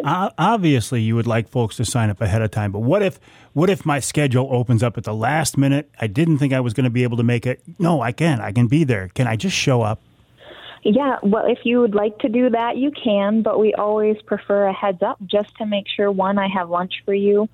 Obviously, 0.03 1.01
you 1.01 1.15
would 1.15 1.27
like 1.27 1.47
folks 1.49 1.77
to 1.77 1.85
sign 1.85 2.09
up 2.09 2.21
ahead 2.21 2.41
of 2.41 2.51
time, 2.51 2.71
but 2.71 2.79
what 2.79 3.03
if 3.03 3.19
what 3.53 3.69
if 3.69 3.85
my 3.85 3.99
schedule 3.99 4.47
opens 4.51 4.81
up 4.81 4.97
at 4.97 5.03
the 5.03 5.13
last 5.13 5.57
minute? 5.57 5.89
I 5.99 6.07
didn't 6.07 6.39
think 6.39 6.53
I 6.53 6.59
was 6.59 6.73
going 6.73 6.85
to 6.85 6.89
be 6.89 7.03
able 7.03 7.17
to 7.17 7.23
make 7.23 7.45
it. 7.45 7.61
No, 7.79 8.01
I 8.01 8.11
can. 8.11 8.41
I 8.41 8.51
can 8.51 8.67
be 8.67 8.83
there. 8.83 9.09
Can 9.09 9.27
I 9.27 9.35
just 9.35 9.55
show 9.55 9.81
up? 9.81 10.01
Yeah, 10.83 11.17
well, 11.23 11.45
if 11.47 11.59
you 11.63 11.79
would 11.79 11.95
like 11.95 12.17
to 12.19 12.29
do 12.29 12.49
that, 12.49 12.75
you 12.77 12.91
can, 12.91 13.41
but 13.41 13.57
we 13.57 13.73
always 13.73 14.21
prefer 14.23 14.67
a 14.67 14.73
heads 14.73 15.01
up 15.01 15.17
just 15.25 15.55
to 15.57 15.65
make 15.65 15.85
sure 15.87 16.11
one, 16.11 16.37
I 16.37 16.49
have 16.49 16.69
lunch 16.69 16.95
for 17.05 17.13
you, 17.13 17.47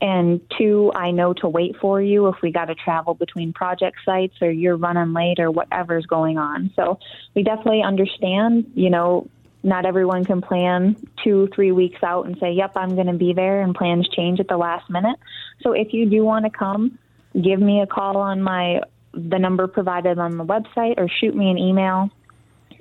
and 0.00 0.40
two, 0.56 0.92
I 0.94 1.10
know 1.10 1.32
to 1.34 1.48
wait 1.48 1.76
for 1.80 2.00
you 2.00 2.28
if 2.28 2.36
we 2.40 2.52
got 2.52 2.66
to 2.66 2.76
travel 2.76 3.14
between 3.14 3.52
project 3.52 3.96
sites 4.04 4.34
or 4.40 4.50
you're 4.50 4.76
running 4.76 5.12
late 5.12 5.40
or 5.40 5.50
whatever's 5.50 6.06
going 6.06 6.38
on. 6.38 6.70
So 6.76 7.00
we 7.34 7.42
definitely 7.42 7.82
understand, 7.82 8.70
you 8.74 8.90
know, 8.90 9.28
not 9.68 9.86
everyone 9.86 10.24
can 10.24 10.40
plan 10.40 10.96
two, 11.22 11.48
three 11.54 11.72
weeks 11.72 12.02
out 12.02 12.26
and 12.26 12.36
say, 12.38 12.52
yep, 12.52 12.72
I'm 12.76 12.94
going 12.94 13.06
to 13.06 13.12
be 13.12 13.32
there, 13.32 13.62
and 13.62 13.74
plans 13.74 14.08
change 14.08 14.40
at 14.40 14.48
the 14.48 14.56
last 14.56 14.88
minute. 14.90 15.18
So 15.62 15.72
if 15.72 15.92
you 15.92 16.08
do 16.08 16.24
want 16.24 16.44
to 16.44 16.50
come, 16.50 16.98
give 17.40 17.60
me 17.60 17.80
a 17.80 17.86
call 17.86 18.16
on 18.16 18.42
my 18.42 18.80
the 19.12 19.38
number 19.38 19.66
provided 19.66 20.18
on 20.18 20.36
the 20.36 20.44
website 20.44 20.98
or 20.98 21.08
shoot 21.08 21.34
me 21.34 21.50
an 21.50 21.58
email. 21.58 22.10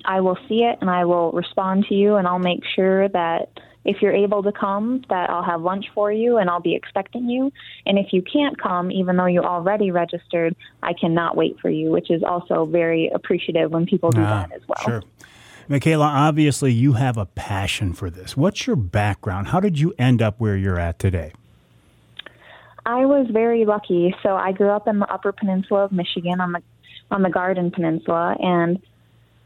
I 0.05 0.21
will 0.21 0.37
see 0.47 0.63
it 0.63 0.77
and 0.81 0.89
I 0.89 1.05
will 1.05 1.31
respond 1.31 1.85
to 1.87 1.95
you 1.95 2.17
and 2.17 2.27
I'll 2.27 2.37
make 2.37 2.63
sure 2.75 3.07
that 3.09 3.49
if 3.87 4.01
you're 4.01 4.13
able 4.13 4.43
to 4.43 4.51
come, 4.51 5.03
that 5.09 5.29
I'll 5.29 5.43
have 5.43 5.61
lunch 5.61 5.85
for 5.95 6.11
you 6.11 6.37
and 6.37 6.49
I'll 6.49 6.59
be 6.59 6.75
expecting 6.75 7.29
you. 7.29 7.51
And 7.85 7.97
if 7.97 8.11
you 8.11 8.21
can't 8.21 8.59
come, 8.61 8.91
even 8.91 9.15
though 9.15 9.25
you 9.25 9.41
already 9.41 9.91
registered, 9.91 10.55
I 10.83 10.93
cannot 10.93 11.37
wait 11.37 11.57
for 11.61 11.69
you, 11.69 11.89
which 11.89 12.11
is 12.11 12.21
also 12.21 12.65
very 12.65 13.09
appreciative 13.09 13.71
when 13.71 13.85
people 13.85 14.11
do 14.11 14.21
ah, 14.21 14.45
that 14.49 14.51
as 14.51 14.61
well. 14.67 14.83
Sure. 14.83 15.03
Michaela, 15.67 16.05
obviously 16.05 16.71
you 16.71 16.93
have 16.93 17.17
a 17.17 17.25
passion 17.25 17.93
for 17.93 18.09
this. 18.09 18.37
What's 18.37 18.65
your 18.67 18.75
background? 18.75 19.47
How 19.47 19.59
did 19.59 19.79
you 19.79 19.93
end 19.97 20.21
up 20.21 20.39
where 20.39 20.55
you're 20.55 20.79
at 20.79 20.97
today? 20.99 21.33
I 22.85 23.05
was 23.05 23.27
very 23.31 23.65
lucky. 23.65 24.15
So 24.23 24.35
I 24.35 24.53
grew 24.53 24.69
up 24.69 24.87
in 24.87 24.99
the 24.99 25.11
Upper 25.11 25.33
Peninsula 25.33 25.83
of 25.83 25.91
Michigan 25.91 26.39
on 26.39 26.53
the 26.53 26.61
on 27.09 27.21
the 27.21 27.29
Garden 27.29 27.71
Peninsula 27.71 28.35
and 28.37 28.81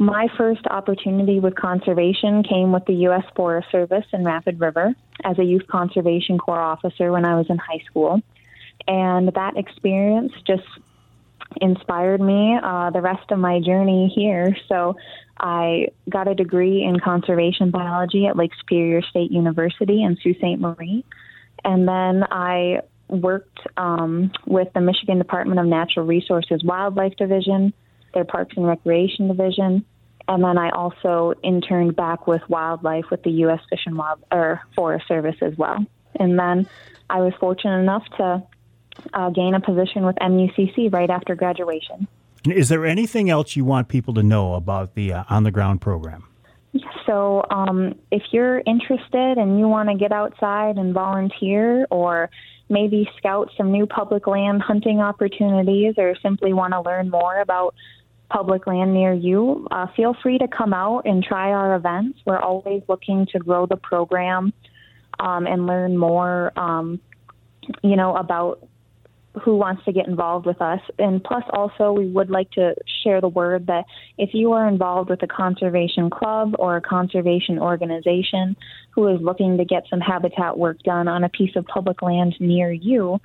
my 0.01 0.27
first 0.35 0.65
opportunity 0.65 1.39
with 1.39 1.53
conservation 1.53 2.41
came 2.41 2.71
with 2.71 2.85
the 2.85 2.93
U.S. 3.05 3.23
Forest 3.35 3.67
Service 3.71 4.05
in 4.11 4.25
Rapid 4.25 4.59
River 4.59 4.95
as 5.23 5.37
a 5.37 5.43
Youth 5.43 5.67
Conservation 5.67 6.39
Corps 6.39 6.59
officer 6.59 7.11
when 7.11 7.23
I 7.23 7.35
was 7.35 7.45
in 7.49 7.59
high 7.59 7.83
school. 7.87 8.19
And 8.87 9.31
that 9.35 9.57
experience 9.57 10.33
just 10.47 10.63
inspired 11.59 12.21
me 12.21 12.57
uh, 12.61 12.89
the 12.91 13.01
rest 13.01 13.31
of 13.31 13.39
my 13.39 13.59
journey 13.59 14.11
here. 14.13 14.55
So 14.69 14.95
I 15.39 15.87
got 16.09 16.27
a 16.27 16.35
degree 16.35 16.83
in 16.83 16.99
conservation 16.99 17.71
biology 17.71 18.27
at 18.27 18.37
Lake 18.37 18.51
Superior 18.59 19.01
State 19.01 19.31
University 19.31 20.03
in 20.03 20.17
Sault 20.21 20.37
Ste. 20.37 20.59
Marie. 20.59 21.03
And 21.63 21.87
then 21.87 22.23
I 22.29 22.81
worked 23.07 23.59
um, 23.77 24.31
with 24.45 24.71
the 24.73 24.81
Michigan 24.81 25.17
Department 25.17 25.59
of 25.59 25.65
Natural 25.65 26.05
Resources 26.05 26.63
Wildlife 26.63 27.15
Division, 27.17 27.73
their 28.13 28.25
Parks 28.25 28.55
and 28.55 28.65
Recreation 28.65 29.27
Division, 29.27 29.85
and 30.27 30.43
then 30.43 30.57
I 30.57 30.69
also 30.69 31.33
interned 31.43 31.95
back 31.95 32.27
with 32.27 32.41
wildlife 32.47 33.05
with 33.11 33.23
the 33.23 33.31
U.S. 33.31 33.59
Fish 33.69 33.81
and 33.85 33.97
Wild 33.97 34.23
or 34.31 34.61
Forest 34.75 35.07
Service 35.07 35.35
as 35.41 35.57
well. 35.57 35.85
And 36.15 36.37
then 36.37 36.69
I 37.09 37.19
was 37.19 37.33
fortunate 37.39 37.79
enough 37.79 38.05
to 38.17 38.43
uh, 39.13 39.29
gain 39.29 39.53
a 39.53 39.59
position 39.59 40.05
with 40.05 40.15
MUCC 40.17 40.91
right 40.91 41.09
after 41.09 41.35
graduation. 41.35 42.07
Is 42.45 42.69
there 42.69 42.85
anything 42.85 43.29
else 43.29 43.55
you 43.55 43.65
want 43.65 43.87
people 43.87 44.13
to 44.15 44.23
know 44.23 44.55
about 44.55 44.95
the 44.95 45.13
uh, 45.13 45.23
on 45.29 45.43
the 45.43 45.51
ground 45.51 45.81
program? 45.81 46.27
So, 47.05 47.45
um, 47.49 47.95
if 48.11 48.23
you're 48.31 48.59
interested 48.65 49.37
and 49.37 49.59
you 49.59 49.67
want 49.67 49.89
to 49.89 49.95
get 49.95 50.11
outside 50.11 50.77
and 50.77 50.93
volunteer, 50.93 51.85
or 51.91 52.29
maybe 52.69 53.09
scout 53.17 53.51
some 53.57 53.71
new 53.71 53.85
public 53.85 54.25
land 54.25 54.61
hunting 54.61 54.99
opportunities, 55.01 55.95
or 55.97 56.15
simply 56.21 56.53
want 56.53 56.73
to 56.73 56.81
learn 56.81 57.09
more 57.09 57.41
about 57.41 57.75
public 58.29 58.65
land 58.65 58.93
near 58.93 59.13
you, 59.13 59.67
uh, 59.69 59.87
feel 59.95 60.15
free 60.23 60.37
to 60.37 60.47
come 60.47 60.73
out 60.73 61.05
and 61.05 61.23
try 61.23 61.51
our 61.51 61.75
events. 61.75 62.19
We're 62.25 62.39
always 62.39 62.81
looking 62.87 63.27
to 63.33 63.39
grow 63.39 63.65
the 63.65 63.75
program 63.75 64.53
um, 65.19 65.45
and 65.45 65.67
learn 65.67 65.97
more, 65.97 66.57
um, 66.57 67.01
you 67.83 67.97
know, 67.97 68.15
about 68.15 68.67
who 69.43 69.55
wants 69.55 69.83
to 69.85 69.93
get 69.93 70.07
involved 70.07 70.45
with 70.45 70.61
us. 70.61 70.81
And 70.99 71.23
plus, 71.23 71.43
also, 71.53 71.93
we 71.93 72.07
would 72.07 72.29
like 72.29 72.51
to 72.51 72.75
share 73.03 73.21
the 73.21 73.29
word 73.29 73.67
that 73.67 73.85
if 74.17 74.33
you 74.33 74.51
are 74.51 74.67
involved 74.67 75.09
with 75.09 75.23
a 75.23 75.27
conservation 75.27 76.09
club 76.09 76.55
or 76.59 76.75
a 76.75 76.81
conservation 76.81 77.57
organization 77.57 78.57
who 78.91 79.07
is 79.07 79.21
looking 79.21 79.57
to 79.57 79.65
get 79.65 79.85
some 79.89 80.01
habitat 80.01 80.57
work 80.57 80.79
done 80.83 81.07
on 81.07 81.23
a 81.23 81.29
piece 81.29 81.55
of 81.55 81.65
public 81.65 82.01
land 82.01 82.35
near 82.39 82.71
you, 82.71 83.19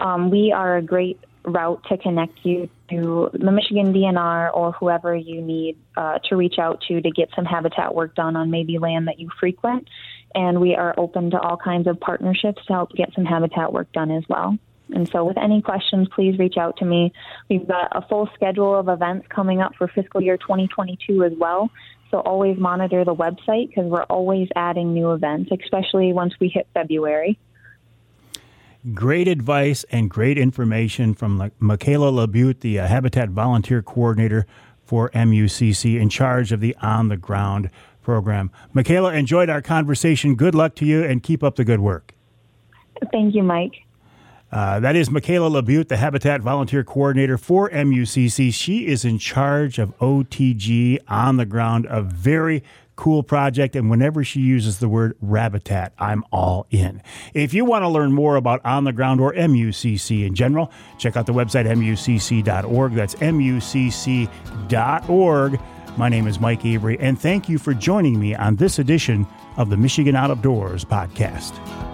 um, 0.00 0.30
we 0.30 0.50
are 0.50 0.76
a 0.76 0.82
great 0.82 1.20
route 1.44 1.84
to 1.88 1.98
connect 1.98 2.38
you 2.42 2.68
to 2.88 3.30
the 3.32 3.52
Michigan 3.52 3.92
DNR 3.92 4.50
or 4.54 4.72
whoever 4.72 5.14
you 5.14 5.40
need 5.40 5.76
uh, 5.96 6.18
to 6.28 6.36
reach 6.36 6.58
out 6.58 6.82
to 6.88 7.00
to 7.00 7.10
get 7.10 7.28
some 7.36 7.44
habitat 7.44 7.94
work 7.94 8.14
done 8.14 8.34
on 8.34 8.50
maybe 8.50 8.78
land 8.78 9.08
that 9.08 9.20
you 9.20 9.28
frequent. 9.38 9.88
And 10.34 10.60
we 10.60 10.74
are 10.74 10.94
open 10.96 11.30
to 11.30 11.38
all 11.38 11.56
kinds 11.56 11.86
of 11.86 12.00
partnerships 12.00 12.64
to 12.66 12.72
help 12.72 12.92
get 12.92 13.12
some 13.14 13.24
habitat 13.24 13.72
work 13.72 13.92
done 13.92 14.10
as 14.10 14.24
well. 14.28 14.58
And 14.92 15.08
so, 15.08 15.24
with 15.24 15.38
any 15.38 15.62
questions, 15.62 16.08
please 16.14 16.38
reach 16.38 16.56
out 16.58 16.76
to 16.78 16.84
me. 16.84 17.12
We've 17.48 17.66
got 17.66 17.88
a 17.92 18.06
full 18.06 18.28
schedule 18.34 18.74
of 18.76 18.88
events 18.88 19.26
coming 19.28 19.60
up 19.60 19.74
for 19.76 19.88
fiscal 19.88 20.20
year 20.20 20.36
2022 20.36 21.24
as 21.24 21.32
well. 21.38 21.70
So, 22.10 22.20
always 22.20 22.58
monitor 22.58 23.04
the 23.04 23.14
website 23.14 23.68
because 23.68 23.86
we're 23.86 24.04
always 24.04 24.48
adding 24.56 24.92
new 24.92 25.12
events, 25.12 25.50
especially 25.62 26.12
once 26.12 26.34
we 26.38 26.48
hit 26.48 26.66
February. 26.74 27.38
Great 28.92 29.28
advice 29.28 29.84
and 29.90 30.10
great 30.10 30.36
information 30.36 31.14
from 31.14 31.50
Michaela 31.58 32.12
Labutte, 32.12 32.60
the 32.60 32.78
uh, 32.78 32.86
Habitat 32.86 33.30
Volunteer 33.30 33.80
Coordinator 33.80 34.46
for 34.84 35.08
MUCC, 35.10 35.98
in 35.98 36.10
charge 36.10 36.52
of 36.52 36.60
the 36.60 36.76
On 36.82 37.08
the 37.08 37.16
Ground 37.16 37.70
program. 38.02 38.50
Michaela, 38.74 39.14
enjoyed 39.14 39.48
our 39.48 39.62
conversation. 39.62 40.34
Good 40.34 40.54
luck 40.54 40.74
to 40.76 40.84
you 40.84 41.02
and 41.02 41.22
keep 41.22 41.42
up 41.42 41.56
the 41.56 41.64
good 41.64 41.80
work. 41.80 42.12
Thank 43.10 43.34
you, 43.34 43.42
Mike. 43.42 43.72
Uh, 44.54 44.78
that 44.78 44.94
is 44.94 45.10
Michaela 45.10 45.50
Labutte, 45.50 45.88
the 45.88 45.96
Habitat 45.96 46.40
Volunteer 46.40 46.84
Coordinator 46.84 47.36
for 47.36 47.68
MUCC. 47.70 48.54
She 48.54 48.86
is 48.86 49.04
in 49.04 49.18
charge 49.18 49.80
of 49.80 49.98
OTG 49.98 51.00
on 51.08 51.38
the 51.38 51.44
ground, 51.44 51.88
a 51.90 52.02
very 52.02 52.62
cool 52.94 53.24
project. 53.24 53.74
And 53.74 53.90
whenever 53.90 54.22
she 54.22 54.38
uses 54.38 54.78
the 54.78 54.88
word 54.88 55.16
Rabbitat, 55.20 55.90
I'm 55.98 56.22
all 56.30 56.68
in. 56.70 57.02
If 57.34 57.52
you 57.52 57.64
want 57.64 57.82
to 57.82 57.88
learn 57.88 58.12
more 58.12 58.36
about 58.36 58.64
On 58.64 58.84
the 58.84 58.92
Ground 58.92 59.20
or 59.20 59.32
MUCC 59.32 60.24
in 60.24 60.36
general, 60.36 60.70
check 60.98 61.16
out 61.16 61.26
the 61.26 61.32
website 61.34 61.66
mucc.org. 61.66 62.92
That's 62.92 63.16
mucc.org. 63.16 64.30
My 65.96 66.08
name 66.08 66.28
is 66.28 66.38
Mike 66.38 66.64
Avery, 66.64 66.96
and 67.00 67.20
thank 67.20 67.48
you 67.48 67.58
for 67.58 67.74
joining 67.74 68.20
me 68.20 68.36
on 68.36 68.54
this 68.54 68.78
edition 68.78 69.26
of 69.56 69.68
the 69.68 69.76
Michigan 69.76 70.14
Out 70.14 70.30
of 70.30 70.42
Doors 70.42 70.84
podcast. 70.84 71.93